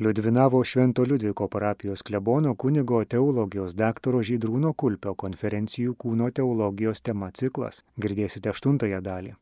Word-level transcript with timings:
Liudvinavo 0.00 0.64
Švento 0.64 1.02
Liudviko 1.02 1.48
parapijos 1.48 2.02
klebono 2.02 2.54
kunigo 2.54 3.02
teologijos 3.04 3.74
daktaro 3.76 4.22
Žydrūno 4.24 4.70
Kulpio 4.72 5.12
konferencijų 5.12 5.92
kūno 6.00 6.30
teologijos 6.32 7.04
tema 7.04 7.28
ciklas. 7.36 7.82
Girdėsite 8.00 8.48
aštuntąją 8.48 9.02
dalį. 9.04 9.34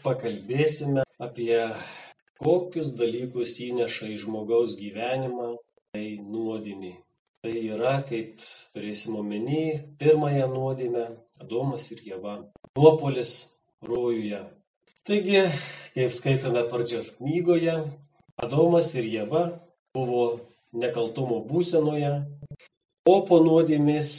Pakalbėsime 0.00 1.04
apie 1.20 1.52
kokius 2.40 2.94
dalykus 2.96 3.58
įneša 3.66 4.08
į 4.14 4.18
žmogaus 4.24 4.72
gyvenimą, 4.80 5.52
tai 5.92 6.06
nuodėmė. 6.24 6.96
Tai 7.44 7.56
yra, 7.60 7.94
kaip 8.08 8.40
turėsim 8.72 9.20
omeny, 9.20 9.84
pirmąją 10.00 10.48
nuodėmę- 10.56 11.08
Adomas 11.44 11.90
ir 11.92 12.00
Jėva. 12.08 12.38
Nuopolis 12.72 13.38
rojuje. 13.84 14.46
Taigi, 15.04 15.48
kaip 15.92 16.20
skaitome 16.20 16.64
pradžios 16.72 17.18
knygoje, 17.20 17.82
Adomas 18.40 18.94
ir 18.94 19.04
Jėva 19.04 19.50
buvo 19.94 20.40
nekaltumo 20.72 21.40
būsenoje, 21.48 22.12
o 23.08 23.14
po 23.26 23.40
nuodėmės 23.42 24.12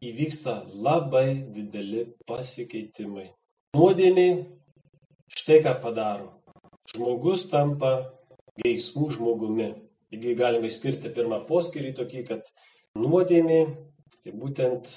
įvyksta 0.00 0.62
labai 0.80 1.42
dideli 1.52 2.06
pasikeitimai. 2.28 3.28
Nuodėmė 3.76 4.28
štai 5.36 5.60
ką 5.64 5.76
padaro. 5.82 6.32
Žmogus 6.90 7.46
tampa 7.52 7.92
geismų 8.64 9.10
žmogumi. 9.14 9.70
Taigi 10.10 10.34
galime 10.34 10.70
išskirti 10.70 11.12
pirmą 11.14 11.44
poskirį 11.46 11.92
tokį, 12.00 12.22
kad 12.26 12.48
nuodėmė 12.98 13.60
tai 14.24 14.32
būtent 14.34 14.88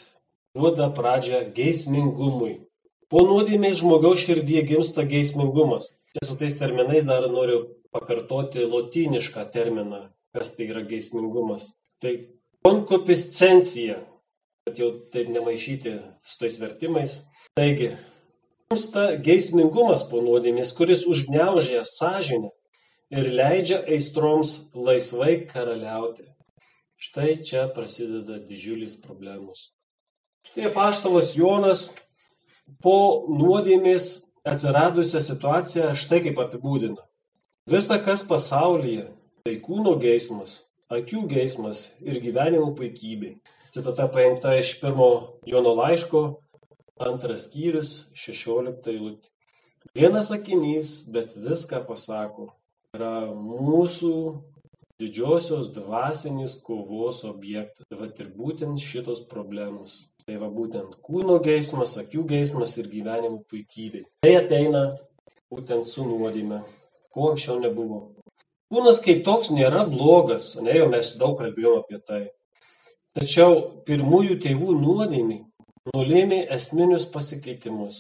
duoda 0.55 0.87
pradžią 0.95 1.43
geismingumui. 1.53 2.63
Po 3.11 3.21
nuodėmės 3.27 3.77
žmogaus 3.83 4.23
širdie 4.23 4.63
gimsta 4.65 5.05
geismingumas. 5.05 5.91
Čia 6.15 6.25
su 6.29 6.37
tais 6.39 6.55
terminais 6.57 7.05
dar 7.05 7.27
noriu 7.29 7.59
pakartoti 7.93 8.65
lotynišką 8.65 9.45
terminą, 9.53 10.07
kas 10.33 10.55
tai 10.57 10.69
yra 10.71 10.83
geismingumas. 10.87 11.69
Tai 12.01 12.13
konkupiscencija, 12.65 13.99
kad 14.65 14.79
jau 14.79 14.89
taip 15.13 15.29
nemaišyti 15.33 15.93
su 16.23 16.39
tais 16.39 16.57
vertimais. 16.59 17.21
Taigi, 17.57 17.93
gimsta 18.71 19.13
geismingumas 19.23 20.05
po 20.09 20.23
nuodėmės, 20.25 20.73
kuris 20.77 21.05
užgneužia 21.09 21.83
sąžinę 21.85 22.51
ir 23.13 23.29
leidžia 23.37 23.83
aistroms 23.85 24.71
laisvai 24.73 25.43
karaliauti. 25.49 26.25
Štai 26.97 27.35
čia 27.43 27.67
prasideda 27.75 28.39
didžiulis 28.39 28.95
problemos. 29.03 29.73
Štai 30.47 30.71
paštalas 30.73 31.33
Jonas 31.35 31.89
po 32.83 33.27
nuodėmės 33.27 34.23
atsiradusią 34.47 35.19
situaciją 35.23 35.91
štai 35.99 36.21
kaip 36.25 36.39
apibūdina. 36.39 37.03
Visa, 37.69 37.99
kas 38.03 38.23
pasaulyje, 38.27 39.05
tai 39.43 39.57
kūno 39.59 39.97
geismas, 39.99 40.61
akių 40.87 41.25
geismas 41.27 41.89
ir 41.99 42.21
gyvenimo 42.23 42.69
puikybė. 42.77 43.33
Citata 43.73 44.05
paimta 44.07 44.53
iš 44.55 44.77
pirmo 44.79 45.09
Jono 45.49 45.73
laiško, 45.75 46.21
antras 47.03 47.49
skyrius, 47.49 47.91
šešiolikta 48.15 48.93
eilutė. 48.93 49.27
Vienas 49.97 50.29
sakinys, 50.31 50.93
bet 51.11 51.35
viską 51.35 51.81
pasako. 51.89 52.53
Yra 52.95 53.33
mūsų 53.35 54.13
didžiosios 55.01 55.73
dvasinės 55.75 56.55
kovos 56.63 57.23
objektas. 57.27 57.83
Tai 57.89 57.99
va 57.99 58.07
ir 58.07 58.31
būtent 58.37 58.79
šitos 58.79 59.25
problemos. 59.27 60.05
Tai 60.23 60.37
va 60.39 60.47
būtent 60.47 60.95
kūno 61.03 61.41
geismas, 61.43 61.97
akių 61.99 62.23
geismas 62.31 62.77
ir 62.79 62.87
gyvenimo 62.93 63.43
puikybė. 63.51 64.05
Tai 64.23 64.37
ateina 64.39 64.85
būtent 65.51 65.89
su 65.89 66.07
nuodėme 66.07 66.63
ko 67.13 67.33
anksčiau 67.33 67.59
nebuvo. 67.61 68.05
Kūnas 68.73 69.03
kaip 69.05 69.21
toks 69.21 69.51
nėra 69.53 69.85
blogas, 69.85 70.55
ne 70.57 70.73
jau 70.73 70.89
mes 70.89 71.13
daug 71.19 71.37
kalbėjome 71.37 71.83
apie 71.83 71.99
tai. 72.01 72.21
Tačiau 73.13 73.59
pirmųjų 73.85 74.39
tėvų 74.41 74.73
nuodėmė 74.81 75.43
nulėmė 75.91 76.39
esminius 76.55 77.05
pasikeitimus. 77.11 77.97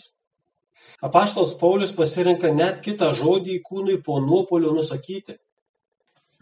Apaštalas 1.03 1.53
Paulius 1.59 1.91
pasirenka 1.95 2.51
net 2.55 2.79
kitą 2.85 3.11
žodį 3.15 3.59
kūnui 3.67 3.99
po 4.05 4.19
nuopolio 4.23 4.71
nusakyti. 4.75 5.35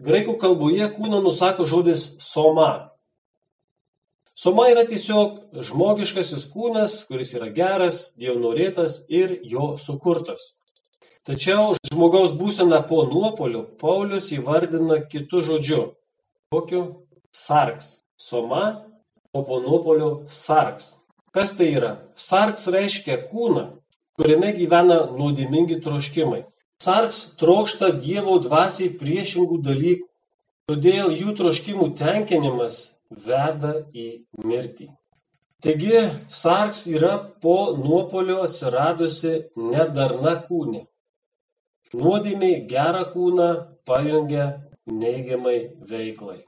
Graikų 0.01 0.37
kalboje 0.41 0.87
kūną 0.93 1.21
nusako 1.25 1.65
žodis 1.69 2.05
soma. 2.21 2.91
Soma 4.37 4.67
yra 4.71 4.85
tiesiog 4.89 5.59
žmogiškasis 5.65 6.47
kūnas, 6.53 7.01
kuris 7.09 7.33
yra 7.37 7.49
geras, 7.53 8.13
dievo 8.17 8.39
norėtas 8.41 9.01
ir 9.09 9.35
jo 9.45 9.75
sukurtas. 9.81 10.53
Tačiau 11.27 11.75
žmogaus 11.87 12.31
būseną 12.37 12.81
po 12.89 13.03
nuopolių 13.09 13.65
Paulius 13.81 14.31
įvardina 14.35 15.01
kitu 15.11 15.41
žodžiu. 15.45 15.81
Kokiu? 16.53 16.81
Sarks. 17.31 18.01
Soma, 18.17 18.63
o 19.33 19.41
po 19.45 19.59
nuopolių 19.63 20.09
sarks. 20.29 20.97
Kas 21.31 21.55
tai 21.57 21.71
yra? 21.77 21.91
Sarks 22.15 22.67
reiškia 22.73 23.21
kūną, 23.29 23.63
kuriame 24.19 24.51
gyvena 24.57 24.97
nuodimingi 25.13 25.79
troškimai. 25.81 26.43
Sarks 26.81 27.21
trokšta 27.39 27.91
Dievo 28.03 28.39
dvasiai 28.43 28.91
priešingų 28.99 29.61
dalykų, 29.67 30.07
todėl 30.69 31.13
jų 31.13 31.35
troškimų 31.39 31.91
tenkinimas 32.01 32.81
veda 33.27 33.75
į 33.93 34.07
mirtį. 34.43 34.89
Taigi, 35.61 36.07
sarks 36.25 36.87
yra 36.89 37.17
po 37.41 37.57
nuopolio 37.77 38.39
atsiradusi 38.47 39.33
nedarna 39.55 40.39
kūnė. 40.47 40.87
Nuodėmė 41.91 42.51
gerą 42.71 43.03
kūną 43.11 43.49
pajungia 43.87 44.45
neigiamai 44.87 45.57
veiklai. 45.89 46.39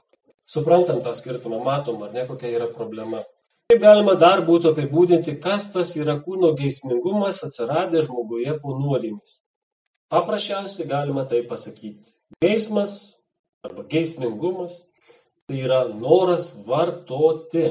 Suprantam 0.48 1.02
tą 1.04 1.12
skirtumą, 1.16 1.58
matom, 1.64 2.00
ar 2.04 2.12
ne 2.16 2.24
kokia 2.28 2.52
yra 2.56 2.68
problema. 2.72 3.20
Kaip 3.68 3.80
galima 3.80 4.14
dar 4.20 4.42
būtų 4.44 4.72
apibūdinti, 4.72 5.36
kas 5.40 5.70
tas 5.72 5.94
yra 5.96 6.18
kūno 6.24 6.52
geismingumas 6.56 7.42
atsiradęs 7.46 8.08
žmoguje 8.08 8.56
po 8.62 8.76
nuodėmės? 8.76 9.38
Paprasčiausiai 10.12 10.88
galima 10.88 11.24
tai 11.28 11.42
pasakyti. 11.48 12.12
Geismas 12.44 12.96
arba 13.64 13.84
geismingumas 13.88 14.82
tai 15.48 15.60
yra 15.64 15.84
noras 15.88 16.50
vartoti 16.68 17.70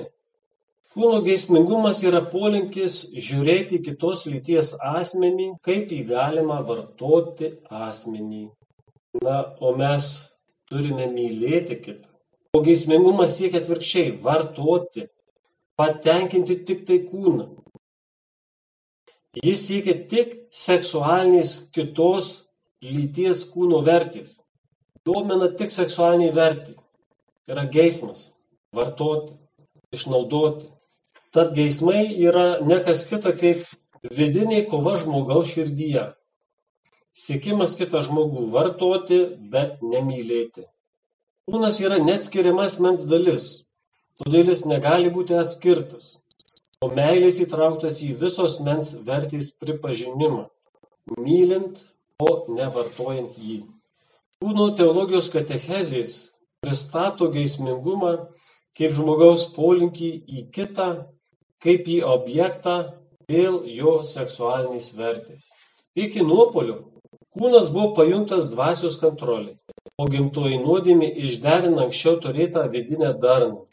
Kūno 0.93 1.23
geismingumas 1.25 2.03
yra 2.05 2.19
polinkis 2.29 2.99
žiūrėti 3.17 3.79
kitos 3.81 4.27
lyties 4.29 4.75
asmenį, 4.77 5.47
kaip 5.65 5.89
jį 5.89 6.03
galima 6.11 6.59
vartoti 6.67 7.47
asmenį. 7.65 8.43
Na, 9.25 9.39
o 9.57 9.71
mes 9.77 10.09
turime 10.69 11.07
mylėti 11.09 11.79
kitą. 11.81 12.11
O 12.53 12.61
geismingumas 12.61 13.33
siekia 13.39 13.63
atvirkščiai- 13.63 14.11
vartoti, 14.27 15.07
patenkinti 15.81 16.59
tik 16.67 16.85
tai 16.85 16.99
kūną. 17.09 17.47
Jis 19.41 19.65
siekia 19.65 19.95
tik 20.13 20.35
seksualinės 20.53 21.55
kitos 21.73 22.29
lyties 22.85 23.41
kūno 23.49 23.81
vertės. 23.81 24.43
Domina 25.03 25.49
tik 25.57 25.73
seksualiniai 25.73 26.35
vertį. 26.37 26.77
Yra 27.49 27.65
geismas- 27.65 28.37
vartoti, 28.77 29.33
išnaudoti. 29.91 30.72
Tad 31.33 31.55
geismai 31.57 32.03
yra 32.27 32.59
ne 32.61 32.77
kas 32.85 33.07
kita 33.09 33.31
kaip 33.37 33.65
vidinė 34.17 34.59
kova 34.69 34.99
žmogaus 35.01 35.53
širdyje. 35.55 36.11
Siekimas 37.13 37.73
kitą 37.79 38.03
žmogų 38.05 38.47
vartoti, 38.53 39.19
bet 39.53 39.81
nemylėti. 39.81 40.67
Kūnas 41.49 41.79
yra 41.81 41.97
neatskiriamas 42.01 42.77
mens 42.85 43.03
dalis, 43.09 43.47
todėl 44.21 44.51
jis 44.53 44.63
negali 44.69 45.09
būti 45.13 45.35
atskirtas, 45.37 46.19
o 46.81 46.91
meilės 46.93 47.41
įtrauktas 47.43 47.97
į 48.05 48.11
visos 48.21 48.59
mens 48.65 48.93
vertės 49.07 49.49
pripažinimą, 49.57 50.45
mylint, 51.17 51.81
o 52.21 52.45
nevartojant 52.53 53.41
jį. 53.41 53.63
Kūno 54.37 54.69
teologijos 54.77 55.31
katechezės 55.33 56.15
pristato 56.63 57.27
geismingumą 57.33 58.13
kaip 58.77 58.93
žmogaus 58.95 59.47
polinkį 59.55 60.11
į 60.27 60.45
kitą 60.53 60.87
kaip 61.63 61.87
į 61.87 62.01
objektą 62.15 62.77
dėl 63.29 63.61
jo 63.79 64.01
seksualinės 64.07 64.91
vertės. 64.97 65.49
Iki 65.95 66.25
nuopolio 66.27 66.79
kūnas 67.33 67.69
buvo 67.73 67.93
pajungtas 67.97 68.49
dvasios 68.51 68.97
kontroliai, 69.01 69.57
o 69.97 70.07
gimtoji 70.09 70.59
nuodėmė 70.61 71.09
išderina 71.25 71.87
anksčiau 71.87 72.19
turėtą 72.21 72.67
vidinę 72.73 73.13
darną. 73.25 73.63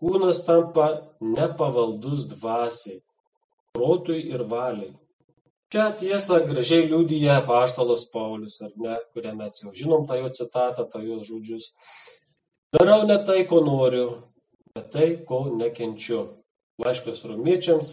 Kūnas 0.00 0.40
tampa 0.46 0.86
nepavaldus 1.20 2.24
dvasiai, 2.30 3.02
protui 3.76 4.22
ir 4.32 4.46
valiai. 4.48 4.94
Čia 5.70 5.90
tiesą 6.00 6.40
gražiai 6.48 6.88
liūdija 6.90 7.36
paštalas 7.46 8.06
Paulius, 8.10 8.56
ar 8.64 8.72
ne, 8.74 8.96
kurią 9.14 9.36
mes 9.38 9.60
jau 9.60 9.74
žinom 9.76 10.06
tą 10.08 10.16
jo 10.18 10.30
citatą, 10.34 10.86
tą 10.90 11.02
jo 11.04 11.20
žodžius. 11.26 11.68
Darau 12.74 13.04
ne 13.06 13.18
tai, 13.26 13.44
ko 13.50 13.60
noriu, 13.66 14.08
bet 14.74 14.88
tai, 14.96 15.08
ko 15.28 15.44
nekenčiu. 15.60 16.24
Laiškas 16.80 17.24
romiečiams, 17.28 17.90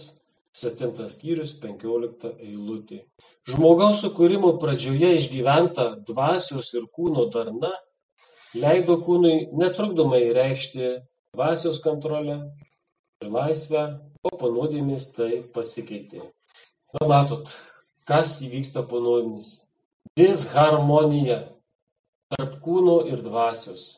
7 0.58 1.10
skyrius, 1.12 1.52
15 1.62 2.32
eilutė. 2.42 3.04
Žmogaus 3.50 4.00
sukūrimo 4.02 4.56
pradžioje 4.62 5.12
išgyventa 5.20 5.92
dvasios 6.08 6.72
ir 6.74 6.88
kūno 6.96 7.28
darna 7.34 7.74
leido 8.58 8.98
kūnui 9.04 9.52
netrukdomai 9.54 10.24
reikšti 10.34 10.96
dvasios 11.36 11.82
kontrolę 11.84 12.40
ir 13.22 13.30
laisvę, 13.34 13.84
o 14.24 14.34
po 14.40 14.50
nuodėmės 14.54 15.12
tai 15.18 15.44
pasikeitė. 15.54 16.24
Na 16.98 17.08
matot, 17.12 17.52
kas 18.08 18.40
įvyksta 18.46 18.86
po 18.90 19.02
nuodėmės? 19.04 19.52
Disharmonija 20.18 21.42
tarp 22.34 22.58
kūno 22.64 23.02
ir 23.12 23.22
dvasios. 23.26 23.98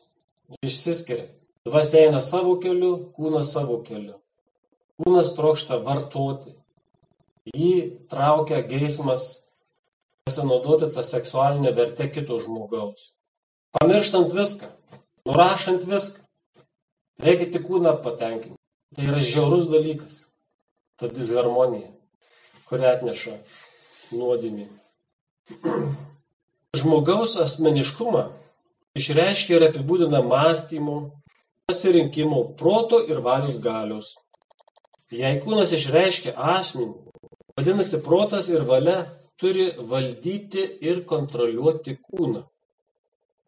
Išsiskiria. 0.65 1.29
Dvasia 1.67 2.07
eina 2.07 2.19
savo 2.23 2.55
keliu, 2.59 3.11
kūnas 3.15 3.53
savo 3.53 3.79
keliu. 3.85 4.17
Kūnas 4.99 5.31
trokšta 5.37 5.79
vartoti. 5.83 6.55
Jį 7.55 7.73
traukia 8.11 8.59
geismas 8.67 9.29
pasinaudoti 10.27 10.91
tą 10.93 11.03
seksualinę 11.03 11.71
vertę 11.73 12.09
kito 12.11 12.37
žmogaus. 12.43 13.13
Pamirštant 13.79 14.33
viską, 14.35 14.67
nurašant 15.25 15.85
viską, 15.87 16.25
reikia 17.23 17.47
tik 17.53 17.65
kūną 17.69 17.95
patenkinti. 18.03 18.57
Tai 18.95 19.05
yra 19.05 19.21
žiaurus 19.21 19.69
dalykas. 19.69 20.25
Ta 20.99 21.07
disharmonija, 21.07 21.89
kurią 22.67 22.93
atneša 22.97 23.35
nuodėmė. 24.11 24.67
Žmogaus 26.79 27.35
asmeniškumą 27.41 28.27
išreiškia 28.99 29.57
ir 29.57 29.67
apibūdina 29.69 30.21
mąstymo, 30.25 30.97
pasirinkimo, 31.69 32.43
proto 32.59 32.99
ir 33.05 33.21
valios 33.25 33.57
galios. 33.61 34.15
Jei 35.09 35.39
kūnas 35.41 35.71
išreiškia 35.73 36.35
asmenį, 36.37 36.93
vadinasi 37.57 37.97
protas 38.05 38.49
ir 38.51 38.61
valia 38.69 38.99
turi 39.41 39.71
valdyti 39.91 40.65
ir 40.85 41.01
kontroliuoti 41.09 41.95
kūną. 41.97 42.43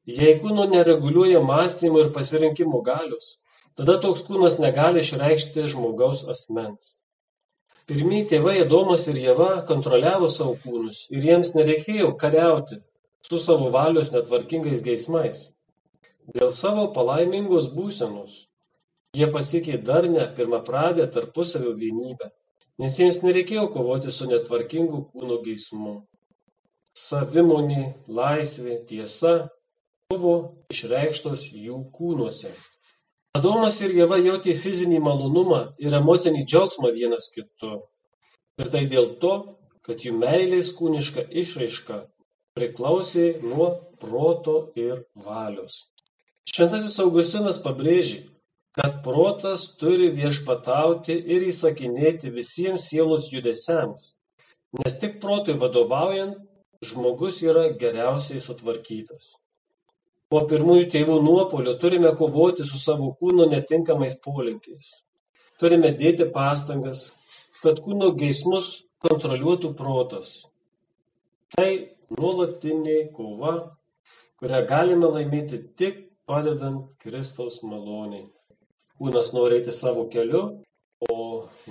Jei 0.09 0.39
kūno 0.41 0.65
nereguliuoja 0.71 1.43
mąstymo 1.45 2.01
ir 2.01 2.09
pasirinkimo 2.15 2.81
galios, 2.81 3.35
tada 3.77 3.99
toks 4.01 4.25
kūnas 4.25 4.57
negali 4.63 5.05
išreikšti 5.05 5.67
žmogaus 5.75 6.25
asmens. 6.33 6.95
Pirmieji 7.85 8.31
tėvai 8.33 8.57
Adomas 8.63 9.05
ir 9.11 9.21
Jėva 9.21 9.61
kontroliavo 9.69 10.31
savo 10.33 10.57
kūnus 10.65 11.05
ir 11.13 11.29
jiems 11.29 11.53
nereikėjo 11.53 12.15
kariauti 12.17 12.81
su 13.27 13.37
savo 13.37 13.69
valios 13.69 14.09
netvarkingais 14.15 14.81
geismais. 14.81 15.51
Dėl 16.33 16.49
savo 16.55 16.87
palaimingos 16.95 17.69
būsenos 17.75 18.47
jie 19.17 19.27
pasiekė 19.27 19.77
darnę 19.87 20.27
pirmapradę 20.35 21.07
tarpusavio 21.11 21.73
vienybę, 21.75 22.29
nes 22.79 22.97
jiems 22.99 23.21
nereikėjo 23.25 23.67
kovoti 23.73 24.11
su 24.11 24.27
netvarkingu 24.29 25.03
kūno 25.11 25.41
geismu. 25.45 25.95
Savimonė, 26.95 27.83
laisvė, 28.07 28.81
tiesa 28.87 29.33
buvo 30.11 30.35
išreikštos 30.73 31.49
jų 31.55 31.77
kūnuose. 31.95 32.51
Adomas 33.35 33.77
ir 33.79 33.93
Jėva 33.95 34.17
jautė 34.19 34.55
fizinį 34.59 34.99
malonumą 35.03 35.61
ir 35.79 35.93
emocinį 35.95 36.43
džiaugsmą 36.43 36.91
vienas 36.95 37.29
kitu. 37.31 37.77
Ir 38.59 38.71
tai 38.73 38.83
dėl 38.91 39.13
to, 39.21 39.35
kad 39.87 40.03
jų 40.03 40.17
meilės 40.19 40.73
kūniška 40.75 41.29
išraiška 41.43 42.01
priklausė 42.59 43.29
nuo 43.45 43.69
proto 44.03 44.57
ir 44.75 45.05
valios. 45.15 45.85
Šventasis 46.51 46.99
Augustinas 46.99 47.61
pabrėžė, 47.63 48.25
kad 48.75 49.01
protas 49.03 49.65
turi 49.79 50.07
viešpatauti 50.15 51.17
ir 51.35 51.43
įsakinėti 51.49 52.31
visiems 52.31 52.87
sielos 52.87 53.27
judesiams, 53.33 54.13
nes 54.79 54.97
tik 54.99 55.19
protui 55.23 55.57
vadovaujant 55.59 56.37
žmogus 56.87 57.41
yra 57.43 57.67
geriausiai 57.77 58.41
sutvarkytas. 58.41 59.35
Po 60.31 60.45
pirmųjų 60.47 60.87
tėvų 60.93 61.17
nuopolio 61.25 61.75
turime 61.79 62.13
kovoti 62.15 62.63
su 62.63 62.79
savo 62.79 63.11
kūno 63.19 63.49
netinkamais 63.51 64.15
polinkiais. 64.23 65.01
Turime 65.59 65.91
dėti 65.91 66.29
pastangas, 66.31 67.09
kad 67.61 67.83
kūno 67.83 68.13
geismus 68.17 68.87
kontroliuotų 69.03 69.73
protas. 69.75 70.31
Tai 71.51 71.69
nuolatinė 72.15 73.11
kova, 73.13 73.75
kurią 74.39 74.63
galime 74.69 75.11
laimėti 75.11 75.59
tik 75.77 76.05
padedant 76.25 76.87
Kristaus 77.03 77.59
maloniai. 77.67 78.23
Kūnas 79.01 79.31
nori 79.33 79.55
eiti 79.57 79.73
savo 79.73 80.03
keliu, 80.13 80.41
o 81.09 81.15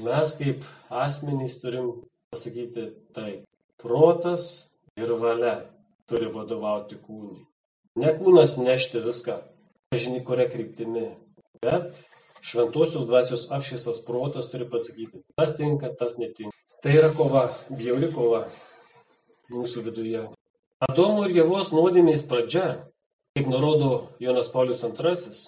mes 0.03 0.33
kaip 0.35 0.65
asmenys 0.91 1.61
turim 1.63 1.93
pasakyti 2.33 2.89
taip. 3.15 3.45
Protas 3.79 4.47
ir 4.99 5.13
valia 5.21 5.53
turi 6.11 6.27
vadovauti 6.35 6.99
kūnui. 6.99 7.45
Ne 8.03 8.11
kūnas 8.19 8.57
nešti 8.59 9.05
viską, 9.05 9.37
nežinai 9.95 10.25
kuria 10.27 10.49
kryptimi, 10.51 11.05
bet 11.63 12.03
šventosios 12.43 13.07
dvasios 13.07 13.47
apšviesas 13.55 14.03
protas 14.11 14.51
turi 14.51 14.67
pasakyti, 14.75 15.23
tas 15.39 15.55
tinka, 15.55 15.95
tas 16.03 16.19
netinka. 16.19 16.59
Tai 16.83 16.99
yra 16.99 17.15
kova, 17.15 17.47
bjauri 17.71 18.11
kova 18.11 18.43
mūsų 19.55 19.87
viduje. 19.87 20.27
Adomo 20.83 21.31
ir 21.31 21.39
Jėvos 21.39 21.71
nuodėmės 21.71 22.27
pradžia, 22.27 22.69
kaip 23.39 23.55
nurodo 23.55 24.09
Jonas 24.19 24.51
Paulius 24.51 24.83
II, 24.83 25.43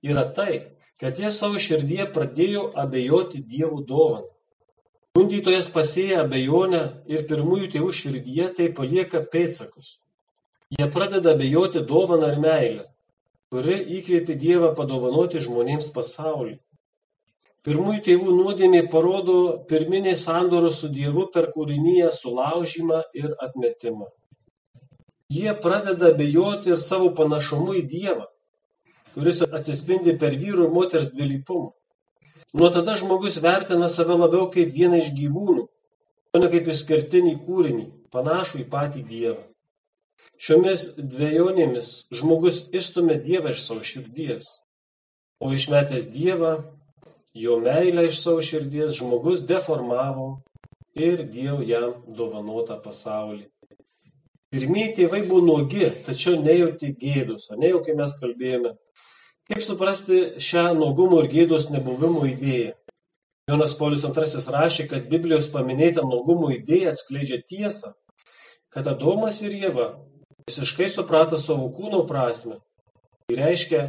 yra 0.00 0.24
tai, 0.32 0.62
kad 1.00 1.18
jie 1.18 1.30
savo 1.32 1.58
širdyje 1.58 2.06
pradėjo 2.14 2.66
abejoti 2.82 3.40
Dievo 3.40 3.80
dovaną. 3.80 4.28
Gundytojas 5.16 5.70
pasėja 5.74 6.20
abejonę 6.22 6.80
ir 7.10 7.24
pirmųjų 7.30 7.70
tėvų 7.74 7.92
širdyje 7.98 8.48
tai 8.58 8.68
palieka 8.76 9.24
pėtsakus. 9.32 9.96
Jie 10.70 10.86
pradeda 10.94 11.32
abejoti 11.34 11.82
dovaną 11.88 12.28
ir 12.30 12.36
meilę, 12.44 12.84
kuri 13.50 13.78
įkvėpė 13.98 14.36
Dievą 14.44 14.68
padovanoti 14.78 15.40
žmonėms 15.42 15.88
pasaulį. 15.96 16.60
Pirmųjų 17.66 18.02
tėvų 18.06 18.34
nuodėmė 18.36 18.84
parodo 18.92 19.34
pirminį 19.72 20.14
sandorų 20.16 20.70
su 20.76 20.92
Dievu 20.94 21.26
per 21.34 21.50
kūrinyje 21.56 22.12
sulaužymą 22.14 23.02
ir 23.18 23.34
atmetimą. 23.48 24.06
Jie 25.32 25.52
pradeda 25.64 26.12
abejoti 26.14 26.72
ir 26.72 26.78
savo 26.80 27.10
panašumu 27.18 27.74
į 27.80 27.82
Dievą, 27.90 28.30
kuris 29.14 29.42
atsispindi 29.46 30.16
per 30.20 30.36
vyrų 30.38 30.68
ir 30.68 30.74
moters 30.74 31.10
dvilypumą. 31.14 31.70
Nuo 32.54 32.70
tada 32.74 32.96
žmogus 32.98 33.38
vertina 33.42 33.88
save 33.88 34.16
labiau 34.18 34.48
kaip 34.50 34.72
vieną 34.74 34.98
iš 34.98 35.12
gyvūnų, 35.14 35.68
o 36.34 36.42
ne 36.42 36.50
kaip 36.50 36.66
išskirtinį 36.72 37.36
kūrinį, 37.46 37.86
panašų 38.14 38.64
į 38.64 38.66
patį 38.72 39.04
Dievą. 39.06 39.44
Šiomis 40.40 40.82
dviejonėmis 40.98 41.92
žmogus 42.12 42.64
išstumė 42.76 43.20
Dievą 43.22 43.54
iš 43.54 43.62
savo 43.68 43.86
širdies, 43.86 44.50
o 45.40 45.52
išmetęs 45.54 46.10
Dievą 46.12 46.58
Jo 47.34 47.60
meilę 47.62 48.06
iš 48.06 48.16
savo 48.24 48.42
širdies 48.42 48.96
žmogus 48.98 49.44
deformavo 49.46 50.40
ir 50.98 51.22
Dievo 51.30 51.62
jam 51.62 51.92
dovanotą 52.18 52.80
pasaulį. 52.82 53.44
Pirmieji 54.50 54.94
tėvai 54.96 55.20
buvo 55.28 55.44
nuogi, 55.46 55.92
tačiau 56.06 56.40
nejauti 56.42 56.90
gėdos, 56.98 57.46
o 57.54 57.58
ne 57.60 57.70
jau 57.70 57.84
kai 57.86 57.94
mes 57.94 58.16
kalbėjome. 58.18 58.72
Kaip 59.50 59.64
suprasti 59.66 60.18
šią 60.38 60.68
nuogumo 60.78 61.24
ir 61.24 61.28
gėdos 61.32 61.64
nebuvimo 61.74 62.20
idėją? 62.28 62.76
Jonas 63.50 63.72
Paulius 63.74 64.04
II 64.06 64.44
rašė, 64.54 64.86
kad 64.92 65.08
Biblijos 65.10 65.48
paminėta 65.50 66.04
nuogumo 66.06 66.52
idėja 66.54 66.92
atskleidžia 66.94 67.40
tiesą, 67.50 67.90
kad 68.70 68.86
Adomas 68.86 69.40
ir 69.42 69.56
Jėva 69.58 69.88
visiškai 70.46 70.86
suprato 70.94 71.34
savo 71.34 71.66
kūno 71.74 72.04
prasme. 72.06 72.60
Tai 73.26 73.40
reiškia, 73.42 73.82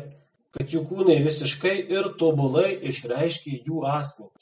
kad 0.58 0.74
jų 0.74 0.82
kūnai 0.90 1.22
visiškai 1.22 1.78
ir 1.94 2.10
tobulai 2.18 2.74
išreiškia 2.90 3.62
jų 3.62 3.86
asmenį. 3.94 4.34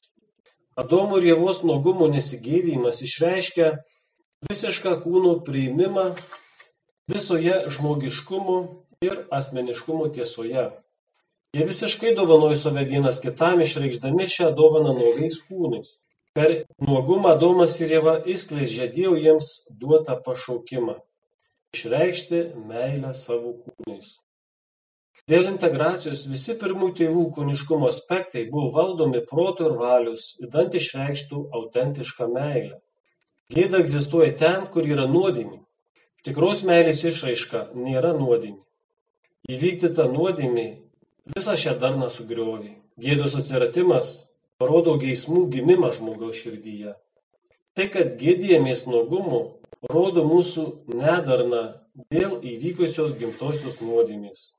Adomo 0.80 1.20
ir 1.20 1.34
Jėvos 1.34 1.66
nuogumo 1.68 2.08
nesigėdymas 2.16 3.04
išreiškia 3.04 3.74
visišką 4.48 5.02
kūno 5.04 5.42
priimimą 5.44 6.14
visoje 7.12 7.66
žmogiškumo 7.76 8.62
ir 9.04 9.26
asmeniškumo 9.36 10.14
tiesoje. 10.16 10.70
Jie 11.58 11.66
visiškai 11.66 12.12
dovanojo 12.14 12.56
save 12.62 12.84
vienas 12.86 13.18
kitam, 13.24 13.62
išreikšdami 13.66 14.26
šią 14.30 14.52
dovaną 14.54 14.92
nuogais 14.94 15.40
kūnais. 15.48 15.96
Per 16.38 16.52
nuogumą 16.86 17.32
Adomas 17.34 17.72
ir 17.82 17.90
Jėva 17.96 18.12
įskleidžia 18.30 18.86
Dievo 18.94 19.16
jiems 19.18 19.48
duotą 19.80 20.20
pašaukimą- 20.26 20.94
išreikšti 21.74 22.42
meilę 22.70 23.14
savo 23.18 23.54
kūnais. 23.64 24.12
Dėl 25.32 25.50
integracijos 25.50 26.28
visi 26.30 26.54
pirmųjų 26.54 26.94
tėvų 27.00 27.24
kūniškumo 27.38 27.90
aspektai 27.90 28.44
buvo 28.52 28.70
valdomi 28.76 29.22
proto 29.32 29.66
ir 29.72 29.74
valios, 29.80 30.36
idant 30.46 30.78
išreikštų 30.78 31.40
autentišką 31.60 32.28
meilę. 32.36 32.78
Gėda 33.50 33.82
egzistuoja 33.82 34.38
ten, 34.38 34.68
kur 34.68 34.86
yra 34.86 35.08
nuodėmė. 35.10 35.58
Tikros 36.24 36.62
meilės 36.62 37.02
išraiška 37.10 37.72
nėra 37.74 38.14
nuodėmė. 38.14 38.62
Įvykdyta 39.50 40.06
nuodėmė 40.14 40.68
visą 41.36 41.56
šią 41.60 41.78
darną 41.82 42.10
sugriovė. 42.14 42.74
Gėdos 43.00 43.38
atsiratimas 43.40 44.12
parodo 44.60 44.98
geismų 45.00 45.46
gimimą 45.54 45.92
žmogaus 45.96 46.42
širdyje. 46.42 46.96
Tai, 47.78 47.86
kad 47.94 48.16
gėdėjamės 48.20 48.86
nuogumu, 48.90 49.42
rodo 49.92 50.26
mūsų 50.28 50.66
nedarną 50.92 51.64
dėl 52.12 52.40
įvykusios 52.44 53.16
gimtosios 53.20 53.80
nuodėmės. 53.82 54.56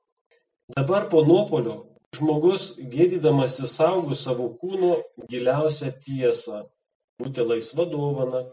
Dabar 0.77 1.09
po 1.13 1.25
nuopolio 1.27 1.77
žmogus 2.17 2.75
gėdydamasi 2.79 3.69
saugo 3.69 4.17
savo 4.19 4.49
kūno 4.61 4.97
giliausią 5.31 5.93
tiesą- 6.05 6.63
būti 7.21 7.47
laisva 7.47 7.85
dovana 7.85 8.47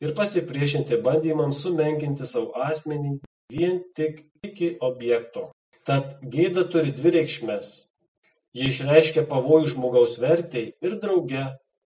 ir 0.00 0.14
pasipriešinti 0.14 1.02
bandymams 1.02 1.60
sumenkinti 1.64 2.26
savo 2.26 2.52
asmenį 2.70 3.18
vien 3.50 3.82
tik 3.94 4.24
iki 4.42 4.76
objekto. 4.80 5.50
Tad 5.84 6.16
gėda 6.32 6.64
turi 6.72 6.94
dvi 6.96 7.10
reikšmes. 7.18 7.74
Ji 8.56 8.70
išreiškia 8.70 9.26
pavojų 9.28 9.74
žmogaus 9.74 10.16
vertei 10.22 10.72
ir 10.84 10.96
drauge 11.02 11.44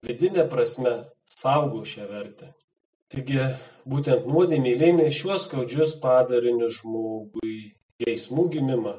vidinė 0.07 0.47
prasme 0.51 0.95
saugo 1.31 1.85
šią 1.87 2.09
vertę. 2.11 2.51
Taigi 3.13 3.45
būtent 3.87 4.25
nuodėmė 4.27 4.73
lėmė 4.81 5.11
šiuos 5.15 5.45
skaudžius 5.47 5.93
padarinius 6.03 6.81
žmogui 6.81 7.75
geismų 8.03 8.49
gimimą, 8.57 8.95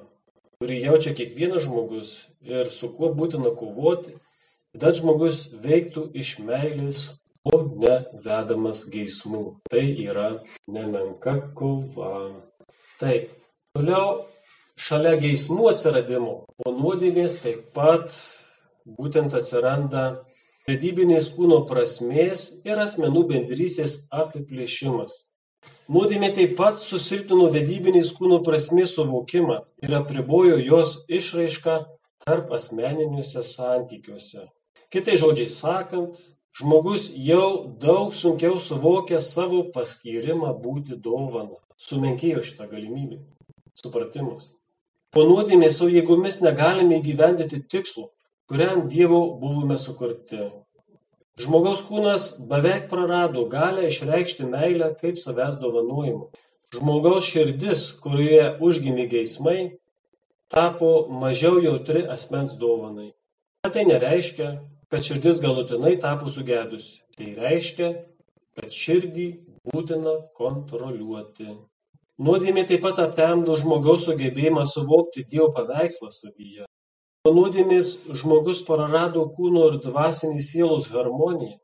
kurį 0.62 0.78
jaučia 0.86 1.16
kiekvienas 1.18 1.66
žmogus 1.66 2.12
ir 2.46 2.70
su 2.72 2.92
kuo 2.96 3.10
būtina 3.18 3.52
kovoti, 3.60 4.16
kad 4.80 4.96
žmogus 4.96 5.42
veiktų 5.66 6.06
iš 6.22 6.38
meilės, 6.46 7.02
o 7.46 7.60
ne 7.82 7.98
vedamas 8.26 8.86
geismų. 8.94 9.44
Tai 9.70 9.84
yra 10.06 10.30
nemenka 10.72 11.36
kova. 11.58 12.14
Taip, 13.02 13.34
toliau 13.76 14.24
šalia 14.76 15.16
geismų 15.20 15.70
atsiradimo 15.72 16.34
po 16.60 16.74
nuodėmės 16.76 17.40
taip 17.44 17.70
pat 17.76 18.16
būtent 18.86 19.36
atsiranda 19.38 20.06
vedybinės 20.68 21.30
kūno 21.36 21.62
prasmės 21.70 22.48
ir 22.68 22.82
asmenų 22.82 23.24
bendrystės 23.32 24.04
apiplėšimas. 24.12 25.24
Nuodėmė 25.90 26.32
taip 26.36 26.56
pat 26.60 26.80
susilpnino 26.82 27.48
vedybinės 27.54 28.12
kūno 28.18 28.42
prasmės 28.46 28.96
suvokimą 28.98 29.62
ir 29.86 29.96
apribojo 29.98 30.58
jos 30.62 30.98
išraišką 31.10 31.78
tarp 32.26 32.52
asmeniniuose 32.58 33.44
santykiuose. 33.46 34.48
Kitai 34.94 35.16
žodžiai 35.22 35.52
sakant, 35.54 36.20
žmogus 36.58 37.12
jau 37.30 37.66
daug 37.82 38.14
sunkiau 38.14 38.60
suvokia 38.62 39.22
savo 39.22 39.64
paskyrimą 39.76 40.54
būti 40.62 41.00
dovana. 41.08 41.58
Sumenkėjo 41.78 42.44
šitą 42.46 42.70
galimybę. 42.72 43.20
Supratimas. 43.76 44.54
Po 45.16 45.24
nuodėmės 45.24 45.78
savo 45.80 45.94
jėgomis 45.94 46.42
negalime 46.44 46.98
įgyvendyti 47.00 47.62
tikslų, 47.72 48.10
kuriam 48.52 48.82
Dievo 48.92 49.20
buvome 49.40 49.78
sukurti. 49.80 50.50
Žmogaus 51.40 51.86
kūnas 51.88 52.26
beveik 52.50 52.90
prarado 52.92 53.46
galę 53.52 53.86
išreikšti 53.88 54.48
meilę 54.52 54.90
kaip 55.00 55.16
savęs 55.22 55.56
dovanojimą. 55.62 56.28
Žmogaus 56.76 57.30
širdis, 57.32 57.86
kurioje 58.04 58.50
užgimė 58.68 59.06
geismai, 59.14 59.60
tapo 60.52 60.90
mažiau 61.24 61.62
jautri 61.64 62.02
asmens 62.12 62.58
dovanai. 62.60 63.14
Bet 63.64 63.78
tai 63.78 63.86
nereiškia, 63.88 64.50
kad 64.92 65.08
širdis 65.08 65.40
galutinai 65.44 65.96
tapo 66.04 66.28
sugedusi. 66.28 67.00
Tai 67.16 67.30
reiškia, 67.40 67.94
kad 68.60 68.76
širdį 68.82 69.30
būtina 69.72 70.18
kontroliuoti. 70.36 71.56
Nuodėmė 72.16 72.64
taip 72.64 72.80
pat 72.86 73.00
aptemdo 73.04 73.58
žmogaus 73.60 74.06
sugebėjimą 74.08 74.62
suvokti 74.72 75.26
Dievo 75.28 75.50
paveikslą 75.52 76.14
savyje. 76.16 76.64
Po 77.28 77.34
nuodėmės 77.36 77.90
žmogus 78.22 78.62
prarado 78.64 79.26
kūno 79.36 79.66
ir 79.72 79.82
dvasinės 79.84 80.54
sielos 80.54 80.88
harmoniją. 80.94 81.58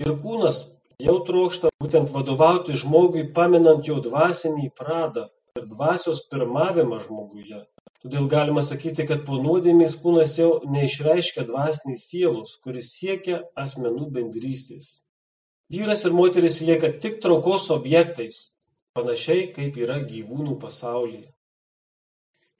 Ir 0.00 0.16
kūnas 0.22 0.62
jau 1.04 1.18
trokšta 1.28 1.74
būtent 1.82 2.08
vadovauti 2.14 2.78
žmogui, 2.80 3.26
paminant 3.36 3.84
jo 3.84 3.98
dvasinį 4.00 4.70
pradą 4.80 5.26
ir 5.60 5.68
dvasios 5.68 6.24
pirmavimą 6.32 7.02
žmoguje. 7.04 7.66
Todėl 8.00 8.32
galima 8.32 8.64
sakyti, 8.64 9.04
kad 9.04 9.26
po 9.28 9.36
nuodėmės 9.44 10.00
kūnas 10.00 10.38
jau 10.40 10.50
neišreiškia 10.72 11.44
dvasinės 11.52 12.08
sielos, 12.08 12.56
kuris 12.64 12.94
siekia 12.96 13.42
asmenų 13.60 14.08
bendrystės. 14.16 15.02
Vyras 15.68 16.08
ir 16.08 16.16
moteris 16.16 16.62
lieka 16.64 16.94
tik 17.02 17.20
traukos 17.20 17.68
objektais, 17.74 18.55
panašiai 18.96 19.50
kaip 19.54 19.76
yra 19.78 20.00
gyvūnų 20.08 20.56
pasaulyje. 20.62 21.28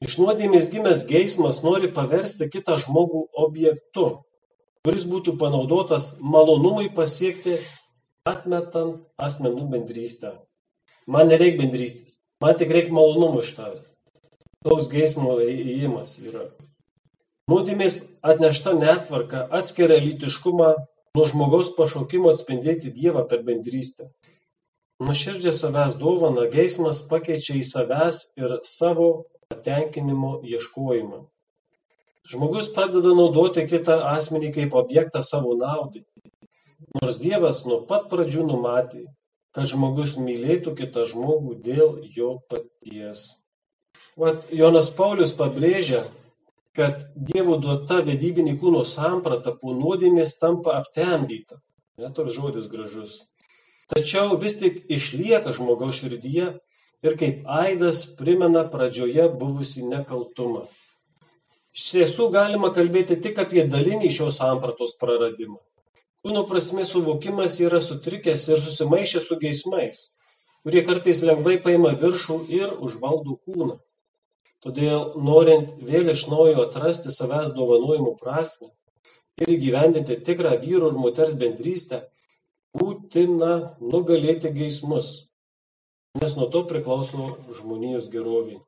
Iš 0.05 0.19
nuodėmės 0.21 0.69
gimęs 0.69 1.07
geismas 1.09 1.63
nori 1.65 1.89
paversti 1.89 2.51
kitą 2.53 2.77
žmogų 2.83 3.23
objektu, 3.47 4.09
kuris 4.85 5.07
būtų 5.09 5.39
panaudotas 5.41 6.11
malonumui 6.21 6.91
pasiekti, 6.95 7.57
atmetant 8.29 9.01
asmenų 9.17 9.65
bendrystę. 9.73 10.35
Man 11.09 11.31
nereikia 11.33 11.63
bendrystės, 11.63 12.19
man 12.45 12.59
tik 12.61 12.75
reikia 12.77 12.93
malonumo 12.93 13.41
iš 13.41 13.55
tavęs. 13.57 13.89
Toks 14.67 14.91
geismo 14.93 15.39
įėjimas 15.41 16.17
yra. 16.27 16.45
Nuodėmės 17.51 18.01
atnešta 18.27 18.75
netvarka 18.75 19.45
atskiria 19.55 20.01
lytiškumą 20.03 20.71
nuo 21.17 21.27
žmogaus 21.31 21.71
pašaukimo 21.77 22.33
atspindėti 22.35 22.91
Dievą 22.93 23.23
per 23.31 23.45
bendrystę. 23.47 24.11
Nuširdžią 24.97 25.53
savęs 25.53 25.95
dovaną 26.01 26.47
geismas 26.49 27.03
pakeičia 27.11 27.59
į 27.61 27.65
savęs 27.69 28.21
ir 28.41 28.55
savo 28.65 29.09
patenkinimo 29.53 30.39
ieškojimą. 30.41 31.19
Žmogus 32.27 32.71
pradeda 32.73 33.13
naudoti 33.19 33.67
kitą 33.69 33.99
asmenį 34.15 34.55
kaip 34.55 34.79
objektą 34.81 35.21
savo 35.23 35.53
naudai. 35.61 36.03
Nors 36.97 37.21
Dievas 37.21 37.61
nuo 37.69 37.83
pat 37.91 38.09
pradžių 38.09 38.47
numatė, 38.49 39.05
kad 39.53 39.69
žmogus 39.69 40.17
mylėtų 40.17 40.73
kitą 40.81 41.05
žmogų 41.13 41.59
dėl 41.69 41.93
jo 42.17 42.33
paties. 42.49 43.29
Vat 44.17 44.49
Jonas 44.49 44.89
Paulius 44.97 45.37
pabrėžia, 45.37 46.07
kad 46.77 47.05
Dievo 47.15 47.61
duota 47.61 48.01
vedybinė 48.05 48.57
kūno 48.61 48.81
samprata 48.89 49.53
po 49.61 49.77
nuodėmės 49.77 50.39
tampa 50.41 50.81
aptemdyta. 50.81 51.61
Netoks 52.01 52.33
žodis 52.33 52.73
gražus. 52.73 53.27
Tačiau 53.93 54.35
vis 54.43 54.57
tik 54.59 54.81
išlieka 54.91 55.53
žmogaus 55.55 56.01
širdyje 56.01 56.49
ir 57.07 57.15
kaip 57.21 57.47
aidas 57.61 58.03
primena 58.19 58.65
pradžioje 58.73 59.29
buvusį 59.39 59.87
nekaltumą. 59.93 60.65
Iš 61.77 61.87
tiesų 61.93 62.31
galima 62.35 62.73
kalbėti 62.75 63.19
tik 63.23 63.39
apie 63.43 63.67
dalinį 63.71 64.11
šios 64.19 64.41
sampratos 64.41 64.97
praradimą. 65.01 65.61
Kūno 66.25 66.43
prasmės 66.49 66.91
suvokimas 66.95 67.61
yra 67.63 67.79
sutrikęs 67.85 68.49
ir 68.49 68.59
susimaišęs 68.59 69.29
su 69.29 69.37
geismais, 69.43 70.01
kurie 70.65 70.83
kartais 70.89 71.21
lengvai 71.29 71.61
paima 71.63 71.93
viršų 72.01 72.41
ir 72.51 72.73
užvaldo 72.83 73.37
kūną. 73.45 73.77
Todėl, 74.65 75.13
norint 75.23 75.77
vėl 75.87 76.11
iš 76.11 76.25
naujo 76.33 76.65
atrasti 76.65 77.13
savęs 77.15 77.53
dovanojimų 77.55 78.17
prasme 78.19 78.73
ir 79.39 79.53
įgyvendinti 79.55 80.17
tikrą 80.27 80.57
vyru 80.65 80.91
ir 80.91 80.99
moters 80.99 81.37
bendrystę, 81.39 82.07
būtina 82.77 83.53
nugalėti 83.81 84.53
geismus, 84.55 85.27
nes 86.21 86.37
nuo 86.39 86.49
to 86.53 86.65
priklauso 86.71 87.35
žmonijos 87.59 88.09
gerovė. 88.13 88.61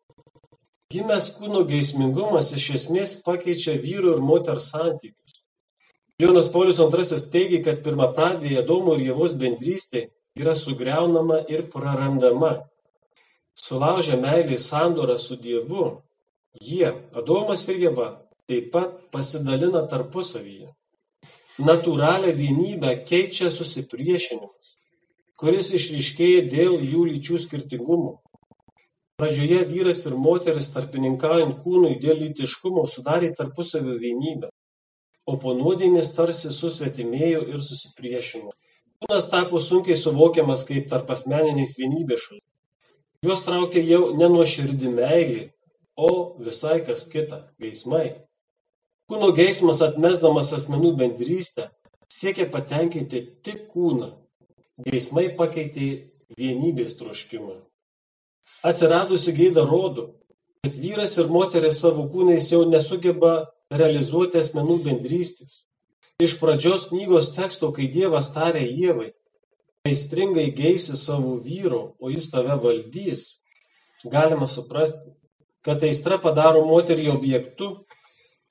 Gimęs 0.92 1.32
kūno 1.36 1.66
geismingumas 1.68 2.54
iš 2.56 2.70
esmės 2.78 3.18
pakeičia 3.24 3.74
vyro 3.82 4.14
ir 4.16 4.22
moters 4.24 4.70
santykius. 4.72 5.42
Jonas 6.18 6.48
Paulius 6.50 6.80
II 6.80 7.18
teigia, 7.32 7.60
kad 7.62 7.82
pirmapradėje 7.84 8.62
Adomo 8.62 8.96
ir 8.96 9.04
Jėvos 9.10 9.36
bendrystė 9.38 10.08
yra 10.40 10.54
sugriaunama 10.56 11.42
ir 11.52 11.66
prarandama. 11.70 12.54
Sulaužę 13.58 14.16
meilį 14.22 14.58
sandorą 14.58 15.18
su 15.18 15.36
Dievu, 15.36 15.84
jie, 16.58 16.88
Adomas 17.14 17.66
ir 17.68 17.78
Jėva, 17.84 18.08
taip 18.48 18.72
pat 18.72 18.96
pasidalina 19.14 19.84
tarpusavyje. 19.92 20.72
Natūralią 21.58 22.34
vienybę 22.38 22.92
keičia 23.08 23.50
susipriešinimas 23.50 24.78
kuris 25.38 25.70
išryškėja 25.78 26.46
dėl 26.50 26.80
jų 26.82 27.04
lyčių 27.12 27.38
skirtingumo. 27.44 28.18
Pradžioje 29.18 29.64
vyras 29.70 30.04
ir 30.06 30.16
moteris 30.18 30.70
tarpininkaujant 30.74 31.60
kūnui 31.62 31.98
dėl 32.02 32.18
lytiškumo 32.22 32.84
sudarė 32.90 33.30
tarpusavio 33.38 33.96
vienybę, 33.98 34.50
o 35.26 35.36
po 35.42 35.54
nuodėmės 35.58 36.12
tarsi 36.14 36.50
susvetimėjo 36.54 37.44
ir 37.52 37.62
susipriešino. 37.62 38.54
Kūnas 38.98 39.30
tapo 39.30 39.62
sunkiai 39.62 39.98
suvokiamas 39.98 40.64
kaip 40.66 40.88
tarp 40.90 41.10
asmeninės 41.14 41.76
vienybės 41.78 42.24
šalia. 42.26 42.46
Juos 43.26 43.42
traukia 43.46 43.82
jau 43.82 44.02
ne 44.18 44.30
nuo 44.30 44.46
širdį 44.46 44.90
meilį, 44.94 45.42
o 45.98 46.10
visai 46.42 46.80
kas 46.86 47.06
kita- 47.10 47.44
geismai. 47.62 48.27
Kūno 49.08 49.32
geismas 49.36 49.80
atmesdamas 49.84 50.52
asmenų 50.52 50.94
bendrystę 51.00 51.70
siekia 52.12 52.48
patenkinti 52.52 53.22
tik 53.44 53.68
kūną 53.72 54.12
Geismai 54.78 55.24
pakeitė 55.34 55.86
vienybės 56.38 56.94
troškimą. 57.00 57.56
Atsiradusi 58.62 59.32
gėda 59.34 59.64
rodo, 59.66 60.04
kad 60.62 60.76
vyras 60.78 61.16
ir 61.18 61.26
moteris 61.34 61.80
savo 61.82 62.04
kūnais 62.12 62.46
jau 62.52 62.60
nesugeba 62.62 63.48
realizuoti 63.74 64.38
asmenų 64.38 64.76
bendrystės. 64.84 65.64
Iš 66.22 66.36
pradžios 66.38 66.86
knygos 66.92 67.32
teksto, 67.34 67.72
kai 67.74 67.88
Dievas 67.90 68.30
tarė 68.36 68.62
Jėvai, 68.68 69.10
aistringai 69.86 70.46
geisi 70.54 70.94
savo 70.94 71.34
vyro, 71.42 71.96
o 71.98 72.14
jis 72.14 72.30
tave 72.30 72.54
valdys, 72.62 73.26
galima 74.06 74.46
suprasti, 74.46 75.10
kad 75.66 75.82
aistra 75.82 76.20
padaro 76.22 76.62
moterį 76.70 77.10
objektu, 77.16 77.72